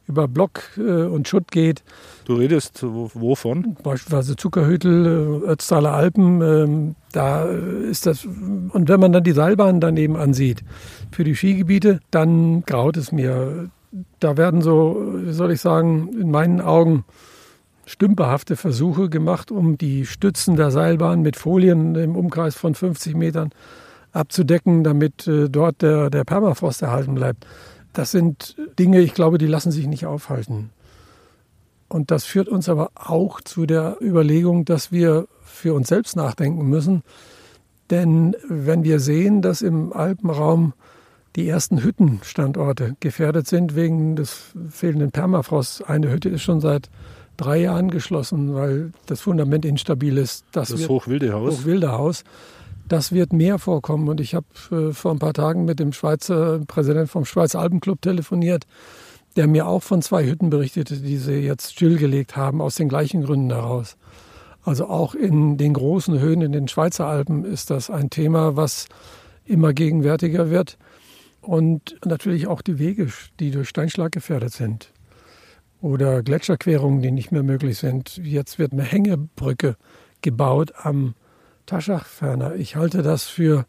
[0.09, 1.83] über Block äh, und Schutt geht.
[2.25, 3.77] Du redest wovon?
[3.83, 5.07] Beispielsweise Zuckerhüttel,
[5.45, 6.43] äh, Ötztaler Alpen.
[6.43, 8.25] Ähm, da ist das.
[8.25, 10.63] Und wenn man dann die Seilbahn daneben ansieht
[11.13, 13.71] für die Skigebiete, dann graut es mir.
[14.21, 17.05] Da werden so, wie soll ich sagen, in meinen Augen
[17.87, 23.51] stümperhafte Versuche gemacht, um die Stützen der Seilbahn mit Folien im Umkreis von 50 Metern
[24.13, 27.47] abzudecken, damit äh, dort der, der Permafrost erhalten bleibt.
[27.93, 30.71] Das sind Dinge, ich glaube, die lassen sich nicht aufhalten.
[31.89, 36.69] Und das führt uns aber auch zu der Überlegung, dass wir für uns selbst nachdenken
[36.69, 37.03] müssen.
[37.91, 40.75] Denn wenn wir sehen, dass im Alpenraum
[41.37, 46.91] die ersten Hüttenstandorte gefährdet sind wegen des fehlenden Permafrosts, eine Hütte ist schon seit
[47.37, 50.45] drei Jahren geschlossen, weil das Fundament instabil ist.
[50.53, 51.59] Das, das Hochwilde Haus.
[51.59, 52.25] Hochwilde Haus.
[52.89, 54.09] Das wird mehr vorkommen.
[54.09, 58.01] Und ich habe äh, vor ein paar Tagen mit dem Schweizer Präsident vom Schweizer Alpenclub
[58.01, 58.67] telefoniert,
[59.35, 63.23] der mir auch von zwei Hütten berichtete, die sie jetzt stillgelegt haben, aus den gleichen
[63.23, 63.97] Gründen heraus.
[64.63, 68.87] Also auch in den großen Höhen in den Schweizer Alpen ist das ein Thema, was
[69.45, 70.79] immer gegenwärtiger wird.
[71.41, 73.09] Und natürlich auch die Wege,
[73.39, 74.93] die durch Steinschlag gefährdet sind.
[75.81, 78.17] Oder Gletscherquerungen, die nicht mehr möglich sind.
[78.17, 79.77] Jetzt wird eine Hängebrücke
[80.23, 81.15] gebaut am
[81.67, 82.55] Taschachferner.
[82.55, 83.67] Ich halte das für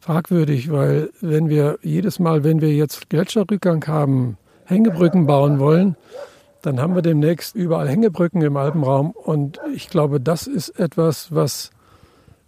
[0.00, 5.96] fragwürdig, weil wenn wir jedes Mal, wenn wir jetzt Gletscherrückgang haben, Hängebrücken bauen wollen,
[6.62, 9.10] dann haben wir demnächst überall Hängebrücken im Alpenraum.
[9.10, 11.70] Und ich glaube, das ist etwas, was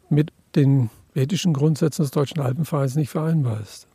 [0.09, 3.87] mit den ethischen Grundsätzen des Deutschen Alpenvereins nicht vereinbar ist.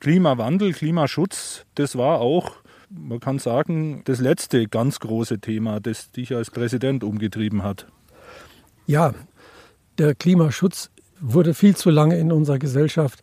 [0.00, 2.52] Klimawandel, Klimaschutz, das war auch,
[2.98, 7.86] man kann sagen, das letzte ganz große Thema, das dich als Präsident umgetrieben hat.
[8.86, 9.14] Ja,
[9.98, 10.90] der Klimaschutz
[11.20, 13.22] wurde viel zu lange in unserer Gesellschaft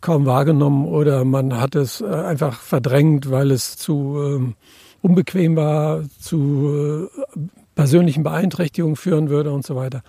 [0.00, 4.54] kaum wahrgenommen oder man hat es äh, einfach verdrängt, weil es zu ähm,
[5.00, 7.40] unbequem war, zu äh,
[7.74, 10.02] persönlichen Beeinträchtigungen führen würde und so weiter.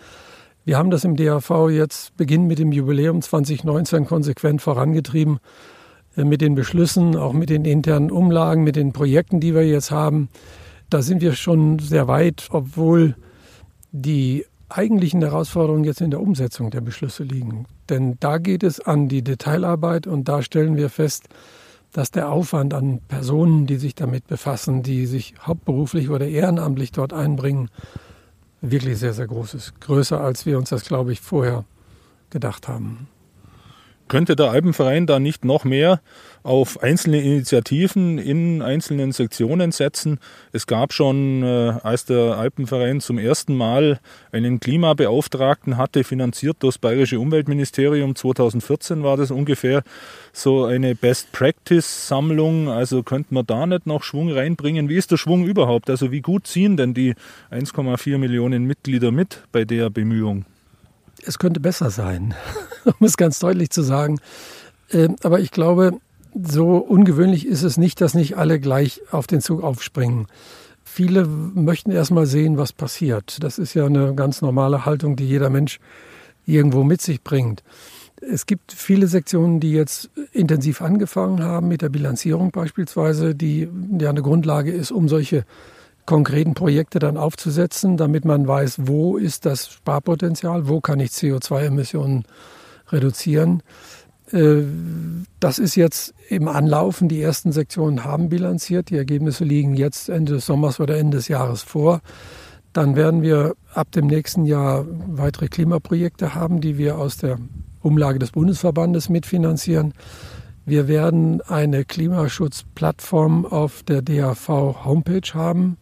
[0.65, 5.39] Wir haben das im DAV jetzt Beginn mit dem Jubiläum 2019 konsequent vorangetrieben,
[6.15, 10.29] mit den Beschlüssen, auch mit den internen Umlagen, mit den Projekten, die wir jetzt haben.
[10.89, 13.15] Da sind wir schon sehr weit, obwohl
[13.91, 17.65] die eigentlichen Herausforderungen jetzt in der Umsetzung der Beschlüsse liegen.
[17.89, 21.27] Denn da geht es an die Detailarbeit und da stellen wir fest,
[21.91, 27.13] dass der Aufwand an Personen, die sich damit befassen, die sich hauptberuflich oder ehrenamtlich dort
[27.13, 27.69] einbringen,
[28.61, 29.79] wirklich sehr, sehr groß ist.
[29.79, 31.63] Größer, als wir uns das, glaube ich, vorher
[32.31, 33.07] gedacht haben.
[34.07, 35.99] Könnte der Alpenverein da nicht noch mehr
[36.43, 40.19] auf einzelne Initiativen in einzelnen Sektionen setzen?
[40.51, 43.99] Es gab schon, äh, als der Alpenverein zum ersten Mal
[44.31, 49.81] einen Klimabeauftragten hatte, finanziert durch das Bayerische Umweltministerium, 2014 war das ungefähr,
[50.33, 52.69] so eine Best-Practice-Sammlung.
[52.69, 54.87] Also könnte man da nicht noch Schwung reinbringen?
[54.87, 55.89] Wie ist der Schwung überhaupt?
[55.89, 57.15] Also wie gut ziehen denn die
[57.49, 60.45] 1,4 Millionen Mitglieder mit bei der Bemühung?
[61.25, 62.33] Es könnte besser sein,
[62.85, 64.19] um es ganz deutlich zu sagen.
[64.91, 65.99] Ähm, aber ich glaube,
[66.33, 70.27] so ungewöhnlich ist es nicht, dass nicht alle gleich auf den Zug aufspringen.
[70.83, 73.43] Viele möchten erst mal sehen, was passiert.
[73.43, 75.79] Das ist ja eine ganz normale Haltung, die jeder Mensch
[76.45, 77.63] irgendwo mit sich bringt.
[78.21, 83.67] Es gibt viele Sektionen, die jetzt intensiv angefangen haben mit der Bilanzierung beispielsweise, die
[83.99, 85.45] ja eine Grundlage ist, um solche
[86.05, 92.25] konkreten Projekte dann aufzusetzen, damit man weiß, wo ist das Sparpotenzial, wo kann ich CO2-Emissionen
[92.91, 93.63] reduzieren.
[94.31, 94.63] Äh,
[95.39, 97.09] das ist jetzt im Anlaufen.
[97.09, 98.89] Die ersten Sektionen haben bilanziert.
[98.89, 102.01] Die Ergebnisse liegen jetzt Ende des Sommers oder Ende des Jahres vor.
[102.73, 107.37] Dann werden wir ab dem nächsten Jahr weitere Klimaprojekte haben, die wir aus der
[107.81, 109.93] Umlage des Bundesverbandes mitfinanzieren.
[110.65, 114.49] Wir werden eine Klimaschutzplattform auf der DAV
[114.83, 115.77] Homepage haben,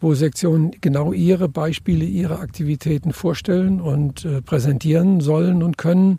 [0.00, 6.18] wo Sektionen genau ihre Beispiele, ihre Aktivitäten vorstellen und äh, präsentieren sollen und können,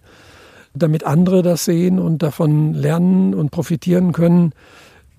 [0.73, 4.53] damit andere das sehen und davon lernen und profitieren können.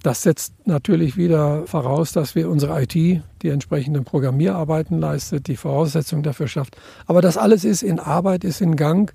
[0.03, 6.23] Das setzt natürlich wieder voraus, dass wir unsere IT die entsprechenden Programmierarbeiten leistet, die Voraussetzungen
[6.23, 6.77] dafür schafft.
[7.07, 9.13] Aber das alles ist in Arbeit, ist in Gang,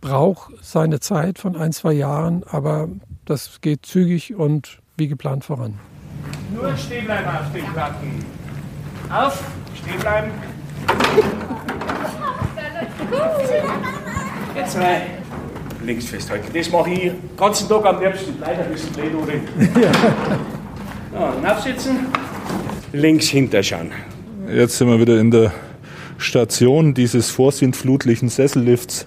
[0.00, 2.88] braucht seine Zeit von ein, zwei Jahren, aber
[3.24, 5.78] das geht zügig und wie geplant voran.
[6.54, 8.41] Nur stehen bleiben auf den Platten.
[9.12, 9.44] Auf,
[9.74, 10.30] stehen bleiben.
[14.56, 15.02] Jetzt zwei.
[15.84, 16.46] Links festhalten.
[16.54, 18.36] Das mache ich den ganzen Tag am liebsten.
[18.40, 19.32] Leider ein bisschen blöd, oder?
[21.44, 22.06] Ja, aufsitzen.
[22.92, 23.90] Links hinterschauen.
[24.48, 25.52] Jetzt sind wir wieder in der
[26.16, 29.06] Station dieses vorsintflutlichen Sessellifts.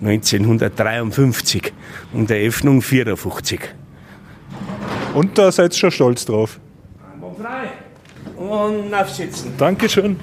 [0.00, 1.72] 1953
[2.12, 3.60] und der Öffnung 54.
[5.14, 6.58] Und da seid ihr schon stolz drauf.
[7.40, 7.83] Frei
[8.48, 9.52] und aufsitzen.
[9.58, 10.16] Dankeschön.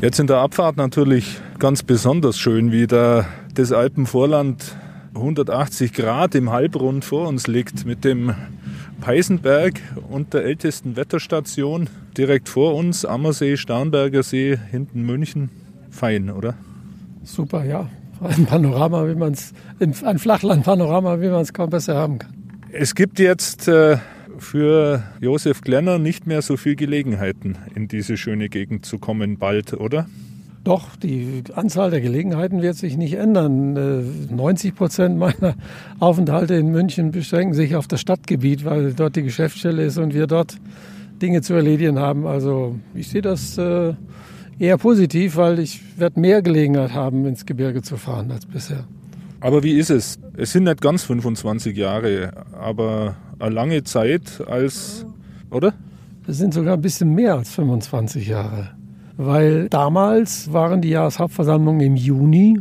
[0.00, 4.76] Jetzt in der Abfahrt natürlich ganz besonders schön, wie da das Alpenvorland
[5.14, 8.34] 180 Grad im Halbrund vor uns liegt mit dem
[9.00, 9.74] Peisenberg
[10.10, 15.50] und der ältesten Wetterstation direkt vor uns, Ammersee, Starnberger See, hinten München.
[15.90, 16.54] Fein, oder?
[17.22, 17.88] Super, ja.
[18.20, 22.32] Ein Panorama, wie man es, ein Flachlandpanorama, wie man es kaum besser haben kann.
[22.72, 23.98] Es gibt jetzt äh,
[24.38, 29.74] für Josef Glenner nicht mehr so viele Gelegenheiten, in diese schöne Gegend zu kommen, bald,
[29.74, 30.06] oder?
[30.64, 33.74] Doch, die Anzahl der Gelegenheiten wird sich nicht ändern.
[34.34, 35.54] 90 äh, Prozent meiner
[36.00, 40.26] Aufenthalte in München beschränken sich auf das Stadtgebiet, weil dort die Geschäftsstelle ist und wir
[40.26, 40.56] dort
[41.20, 42.26] Dinge zu erledigen haben.
[42.26, 43.92] Also ich sehe das äh,
[44.58, 48.84] eher positiv, weil ich werde mehr Gelegenheit haben, ins Gebirge zu fahren als bisher.
[49.44, 50.18] Aber wie ist es?
[50.36, 55.06] Es sind nicht ganz 25 Jahre, aber eine lange Zeit als,
[55.50, 55.74] oder?
[56.26, 58.70] Es sind sogar ein bisschen mehr als 25 Jahre
[59.16, 62.60] weil damals waren die Jahreshauptversammlungen im Juni,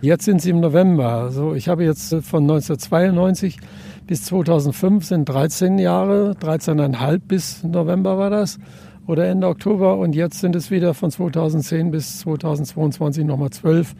[0.00, 1.08] jetzt sind sie im November.
[1.08, 3.58] Also ich habe jetzt von 1992
[4.06, 8.58] bis 2005 sind 13 Jahre, 13,5 bis November war das
[9.06, 13.94] oder Ende Oktober und jetzt sind es wieder von 2010 bis 2022 nochmal 12.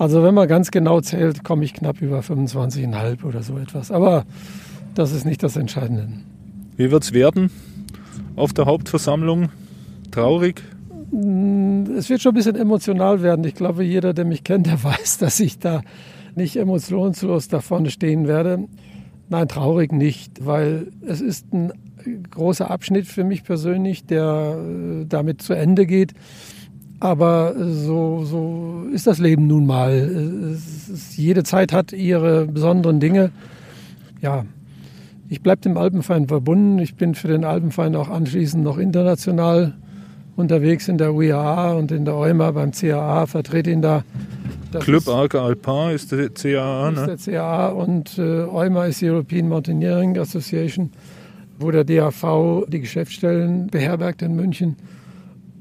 [0.00, 3.90] Also wenn man ganz genau zählt, komme ich knapp über 25,5 oder so etwas.
[3.90, 4.24] Aber
[4.94, 6.08] das ist nicht das Entscheidende.
[6.78, 7.50] Wie wird es werden
[8.34, 9.50] auf der Hauptversammlung?
[10.10, 10.62] Traurig?
[11.10, 13.44] Mm, es wird schon ein bisschen emotional werden.
[13.44, 15.82] Ich glaube, jeder, der mich kennt, der weiß, dass ich da
[16.34, 18.64] nicht emotionslos da vorne stehen werde.
[19.28, 21.72] Nein, traurig nicht, weil es ist ein
[22.30, 26.14] großer Abschnitt für mich persönlich, der äh, damit zu Ende geht.
[27.00, 29.92] Aber so, so ist das Leben nun mal.
[30.54, 33.32] Ist, jede Zeit hat ihre besonderen Dinge.
[34.20, 34.44] Ja,
[35.30, 36.78] ich bleibe dem Alpenverein verbunden.
[36.78, 39.74] Ich bin für den Alpenverein auch anschließend noch international
[40.36, 44.04] unterwegs in der UIA und in der EUMA beim CAA, vertrete ihn da.
[44.72, 47.12] Das Club Arca Alpin ist der CAA, ne?
[47.12, 50.90] Ist der CAA und äh, EUMA ist die European Mountaineering Association,
[51.58, 54.76] wo der DAV die Geschäftsstellen beherbergt in München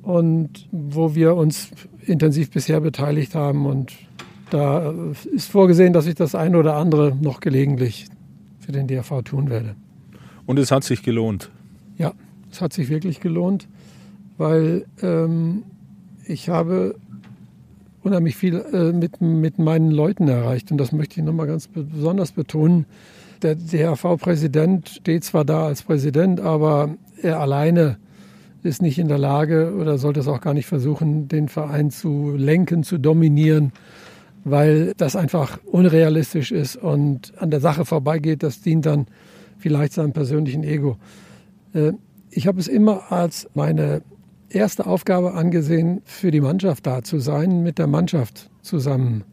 [0.01, 1.69] und wo wir uns
[2.05, 3.65] intensiv bisher beteiligt haben.
[3.65, 3.93] Und
[4.49, 4.93] da
[5.31, 8.07] ist vorgesehen, dass ich das eine oder andere noch gelegentlich
[8.59, 9.75] für den DAV tun werde.
[10.45, 11.51] Und es hat sich gelohnt?
[11.97, 12.13] Ja,
[12.51, 13.67] es hat sich wirklich gelohnt
[14.39, 15.63] weil ähm,
[16.25, 16.95] ich habe
[18.01, 20.71] unheimlich viel äh, mit, mit meinen Leuten erreicht.
[20.71, 22.85] Und das möchte ich nochmal ganz besonders betonen.
[23.41, 27.97] Der DRV-Präsident steht zwar da als Präsident, aber er alleine
[28.63, 32.35] ist nicht in der Lage oder sollte es auch gar nicht versuchen, den Verein zu
[32.35, 33.71] lenken, zu dominieren,
[34.43, 38.43] weil das einfach unrealistisch ist und an der Sache vorbeigeht.
[38.43, 39.07] Das dient dann
[39.57, 40.97] vielleicht seinem persönlichen Ego.
[41.73, 41.93] Äh,
[42.31, 44.01] ich habe es immer als meine
[44.49, 49.23] erste Aufgabe angesehen, für die Mannschaft da zu sein, mit der Mannschaft zusammen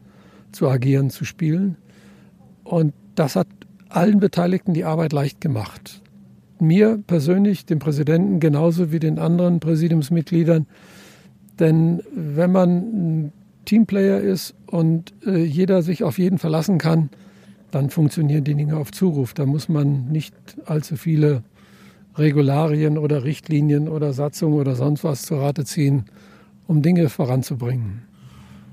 [0.51, 1.77] zu agieren, zu spielen.
[2.63, 3.47] Und das hat
[3.89, 6.01] allen Beteiligten die Arbeit leicht gemacht.
[6.61, 10.65] Mir persönlich, dem Präsidenten genauso wie den anderen Präsidiumsmitgliedern.
[11.59, 13.33] Denn wenn man ein
[13.65, 17.09] Teamplayer ist und äh, jeder sich auf jeden verlassen kann,
[17.71, 19.33] dann funktionieren die Dinge auf Zuruf.
[19.33, 20.33] Da muss man nicht
[20.65, 21.43] allzu viele
[22.15, 26.05] Regularien oder Richtlinien oder Satzungen oder sonst was zu Rate ziehen,
[26.65, 28.03] um Dinge voranzubringen.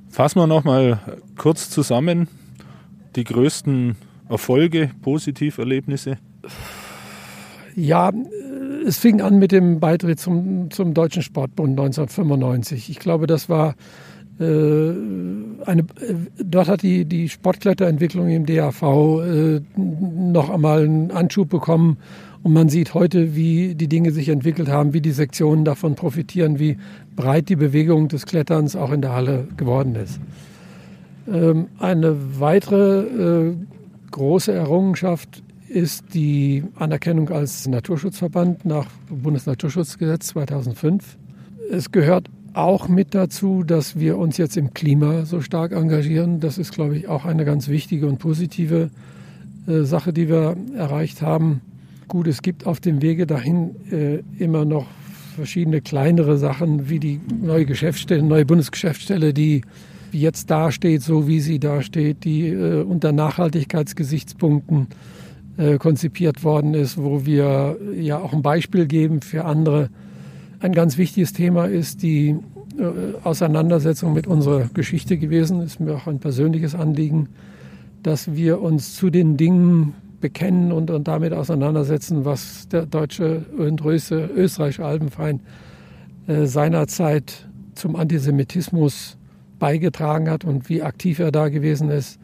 [0.08, 1.00] Fassen wir noch mal
[1.36, 2.28] kurz zusammen
[3.16, 3.96] die größten
[4.28, 6.18] Erfolge, Positiverlebnisse.
[7.76, 8.12] Ja,
[8.86, 12.90] es fing an mit dem Beitritt zum, zum Deutschen Sportbund 1995.
[12.90, 13.74] Ich glaube, das war
[14.38, 16.14] äh, eine, äh,
[16.44, 18.82] dort hat die, die Sportkletterentwicklung im DAV
[19.22, 21.98] äh, noch einmal einen Anschub bekommen
[22.42, 26.58] und man sieht heute, wie die Dinge sich entwickelt haben, wie die Sektionen davon profitieren,
[26.58, 26.76] wie
[27.16, 30.20] breit die Bewegung des Kletterns auch in der Halle geworden ist.
[31.32, 33.56] Ähm, eine weitere äh,
[34.10, 35.42] große Errungenschaft
[35.74, 41.18] ist die Anerkennung als Naturschutzverband nach Bundesnaturschutzgesetz 2005.
[41.70, 46.38] Es gehört auch mit dazu, dass wir uns jetzt im Klima so stark engagieren.
[46.38, 48.90] Das ist, glaube ich, auch eine ganz wichtige und positive
[49.66, 51.60] äh, Sache, die wir erreicht haben.
[52.06, 54.86] Gut, es gibt auf dem Wege dahin äh, immer noch
[55.34, 59.62] verschiedene kleinere Sachen, wie die neue Geschäftsstelle, neue Bundesgeschäftsstelle, die
[60.12, 64.86] jetzt dasteht, so wie sie dasteht, die äh, unter Nachhaltigkeitsgesichtspunkten
[65.56, 69.88] äh, konzipiert worden ist, wo wir ja auch ein Beispiel geben für andere.
[70.60, 72.36] Ein ganz wichtiges Thema ist die
[72.78, 72.84] äh,
[73.22, 77.28] Auseinandersetzung mit unserer Geschichte gewesen, ist mir auch ein persönliches Anliegen,
[78.02, 83.84] dass wir uns zu den Dingen bekennen und, und damit auseinandersetzen, was der deutsche und
[83.84, 85.40] österreichische Alpenverein
[86.26, 89.18] äh, seinerzeit zum Antisemitismus
[89.58, 92.18] beigetragen hat und wie aktiv er da gewesen ist.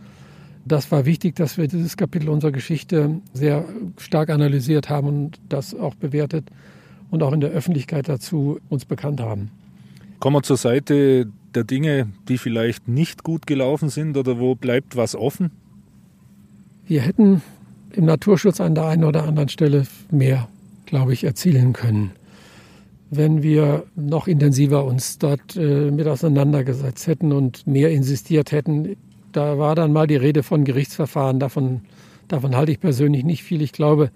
[0.65, 3.65] Das war wichtig, dass wir dieses Kapitel unserer Geschichte sehr
[3.99, 6.51] stark analysiert haben und das auch bewertet
[7.11, 9.51] und auch in der Öffentlichkeit dazu uns bekannt haben.
[10.21, 14.97] Kommen wir zur Seite der Dinge, die vielleicht nicht gut gelaufen sind oder wo bleibt
[14.97, 15.51] was offen?
[16.87, 17.43] Wir hätten
[17.93, 20.49] im Naturschutz an der einen oder anderen Stelle mehr,
[20.87, 22.13] glaube ich, erzielen können.
[23.11, 28.97] wenn wir noch intensiver uns dort äh, mit auseinandergesetzt hätten und mehr insistiert hätten.
[29.33, 31.39] Da war dann mal die Rede von Gerichtsverfahren.
[31.39, 31.83] Davon,
[32.29, 33.63] davon halte ich persönlich nicht viel.
[33.63, 34.11] Ich glaube,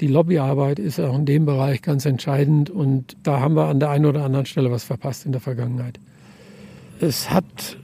[0.00, 3.90] die Lobbyarbeit ist auch in dem Bereich ganz entscheidend und da haben wir an der
[3.90, 6.00] einen oder anderen Stelle was verpasst in der Vergangenheit.
[7.00, 7.76] Es hat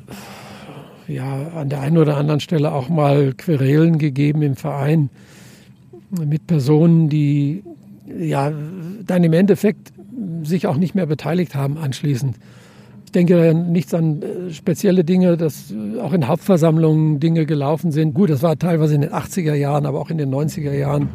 [1.07, 5.11] ja an der einen oder anderen Stelle auch mal Querelen gegeben im Verein
[6.11, 7.63] mit Personen, die
[8.19, 8.53] ja
[9.05, 9.93] dann im Endeffekt
[10.43, 12.37] sich auch nicht mehr beteiligt haben anschließend.
[13.09, 18.13] Ich denke nichts an äh, spezielle Dinge, dass äh, auch in Hauptversammlungen Dinge gelaufen sind.
[18.13, 21.09] Gut, das war teilweise in den 80er Jahren, aber auch in den 90er Jahren,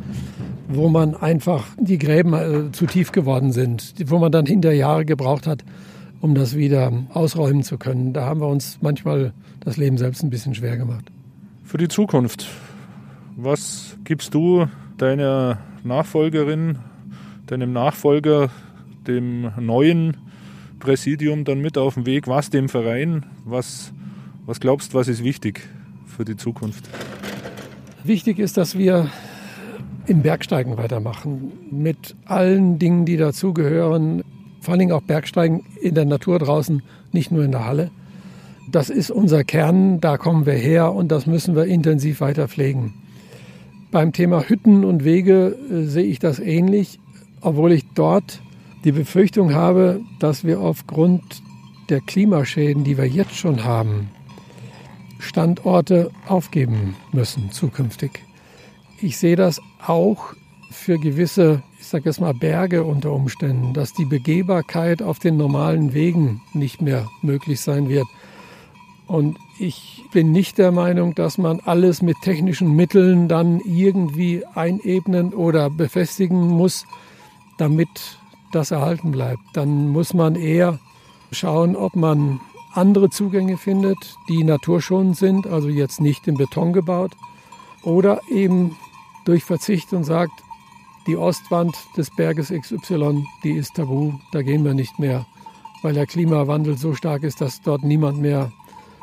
[0.67, 5.05] wo man einfach die Gräben äh, zu tief geworden sind, wo man dann hinter Jahre
[5.05, 5.63] gebraucht hat,
[6.19, 8.11] um das wieder ausräumen zu können.
[8.11, 11.05] Da haben wir uns manchmal das Leben selbst ein bisschen schwer gemacht.
[11.63, 12.47] Für die Zukunft,
[13.37, 14.65] was gibst du
[14.97, 16.79] deiner Nachfolgerin,
[17.45, 18.49] deinem Nachfolger,
[19.05, 20.17] dem neuen
[20.83, 22.27] Präsidium dann mit auf den Weg?
[22.27, 23.25] Was dem Verein?
[23.45, 23.93] Was,
[24.45, 25.61] was glaubst du, was ist wichtig
[26.05, 26.89] für die Zukunft?
[28.03, 29.09] Wichtig ist, dass wir
[30.07, 31.53] im Bergsteigen weitermachen.
[31.71, 34.23] Mit allen Dingen, die dazugehören.
[34.59, 37.89] Vor allen Dingen auch Bergsteigen in der Natur draußen, nicht nur in der Halle.
[38.69, 42.93] Das ist unser Kern, da kommen wir her und das müssen wir intensiv weiter pflegen.
[43.89, 46.99] Beim Thema Hütten und Wege äh, sehe ich das ähnlich,
[47.39, 48.41] obwohl ich dort
[48.83, 51.23] die Befürchtung habe, dass wir aufgrund
[51.89, 54.09] der Klimaschäden, die wir jetzt schon haben,
[55.19, 58.23] Standorte aufgeben müssen zukünftig.
[59.01, 60.33] Ich sehe das auch
[60.71, 65.93] für gewisse, ich sage jetzt mal Berge unter Umständen, dass die Begehbarkeit auf den normalen
[65.93, 68.07] Wegen nicht mehr möglich sein wird.
[69.07, 75.33] Und ich bin nicht der Meinung, dass man alles mit technischen Mitteln dann irgendwie einebnen
[75.33, 76.85] oder befestigen muss,
[77.57, 78.17] damit
[78.55, 79.41] das erhalten bleibt.
[79.53, 80.79] Dann muss man eher
[81.31, 82.39] schauen, ob man
[82.73, 83.97] andere Zugänge findet,
[84.29, 87.11] die naturschonend sind, also jetzt nicht in Beton gebaut,
[87.83, 88.75] oder eben
[89.25, 90.31] durch Verzicht und sagt,
[91.05, 95.25] die Ostwand des Berges XY, die ist tabu, da gehen wir nicht mehr,
[95.81, 98.51] weil der Klimawandel so stark ist, dass dort niemand mehr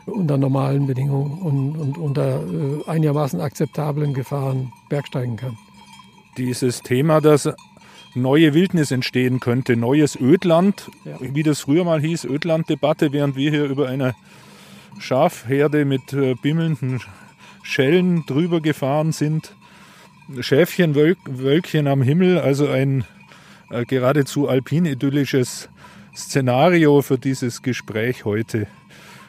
[0.06, 5.58] unter normalen Bedingungen und, und unter äh, einigermaßen akzeptablen Gefahren bergsteigen kann.
[6.36, 7.48] Dieses Thema, das
[8.14, 11.16] neue Wildnis entstehen könnte, neues Ödland, ja.
[11.20, 14.14] wie das früher mal hieß, Ödland-Debatte, während wir hier über eine
[14.98, 17.00] Schafherde mit äh, bimmelnden
[17.62, 19.54] Schellen drüber gefahren sind.
[20.40, 23.04] Schäfchen, Wölk, Wölkchen am Himmel, also ein
[23.70, 25.68] äh, geradezu alpin-idyllisches
[26.14, 28.66] Szenario für dieses Gespräch heute.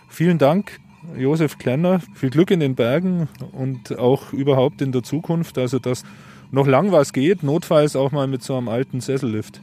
[0.10, 0.80] Vielen Dank,
[1.18, 2.02] Josef Klenner.
[2.16, 5.58] Viel Glück in den Bergen und auch überhaupt in der Zukunft.
[5.58, 6.04] Also, dass
[6.52, 9.62] noch lang was geht, notfalls auch mal mit so einem alten Sessellift.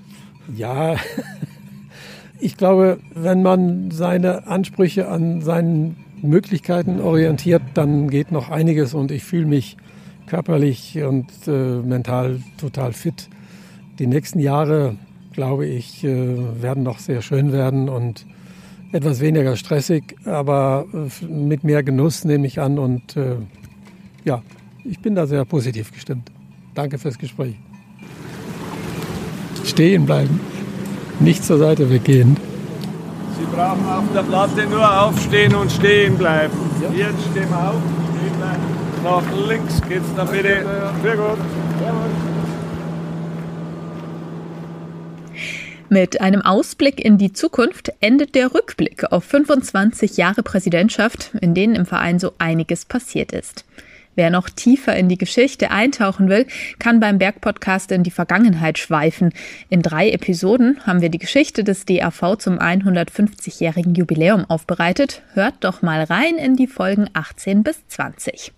[0.54, 0.96] Ja,
[2.40, 9.10] ich glaube, wenn man seine Ansprüche an seinen Möglichkeiten orientiert, dann geht noch einiges und
[9.10, 9.76] ich fühle mich
[10.26, 13.28] körperlich und äh, mental total fit.
[13.98, 14.96] Die nächsten Jahre,
[15.32, 18.26] glaube ich, äh, werden noch sehr schön werden und
[18.92, 23.36] etwas weniger stressig, aber äh, mit mehr Genuss nehme ich an und äh,
[24.24, 24.42] ja,
[24.84, 26.30] ich bin da sehr positiv gestimmt.
[26.74, 27.56] Danke fürs Gespräch.
[29.64, 30.40] Stehen bleiben,
[31.20, 32.36] nicht zur Seite weggehen.
[33.38, 36.54] Sie brauchen auf der Platte nur aufstehen und stehen bleiben.
[36.82, 37.06] Ja.
[37.06, 37.76] Jetzt stehen wir auf,
[38.16, 38.78] stehen bleiben.
[39.04, 40.66] Nach links geht's dann bitte.
[41.02, 41.38] Sehr gut.
[45.90, 51.74] Mit einem Ausblick in die Zukunft endet der Rückblick auf 25 Jahre Präsidentschaft, in denen
[51.74, 53.64] im Verein so einiges passiert ist.
[54.18, 56.48] Wer noch tiefer in die Geschichte eintauchen will,
[56.80, 59.32] kann beim Bergpodcast in die Vergangenheit schweifen.
[59.68, 65.22] In drei Episoden haben wir die Geschichte des DAV zum 150-jährigen Jubiläum aufbereitet.
[65.34, 68.52] Hört doch mal rein in die Folgen 18 bis 20.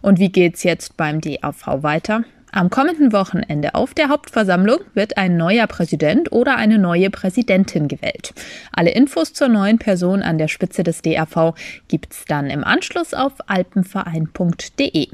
[0.00, 2.22] Und wie geht's jetzt beim DAV weiter?
[2.52, 8.34] Am kommenden Wochenende auf der Hauptversammlung wird ein neuer Präsident oder eine neue Präsidentin gewählt.
[8.72, 11.54] Alle Infos zur neuen Person an der Spitze des DAV
[11.88, 15.08] gibt's dann im Anschluss auf alpenverein.de.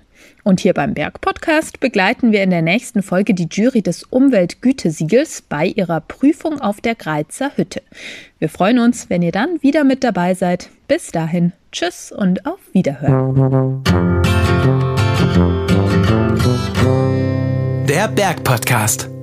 [0.45, 5.66] Und hier beim Berg-Podcast begleiten wir in der nächsten Folge die Jury des Umweltgütesiegels bei
[5.66, 7.82] ihrer Prüfung auf der Greizer Hütte.
[8.39, 10.70] Wir freuen uns, wenn ihr dann wieder mit dabei seid.
[10.89, 13.82] Bis dahin, tschüss und auf Wiederhören.
[18.15, 19.16] Der.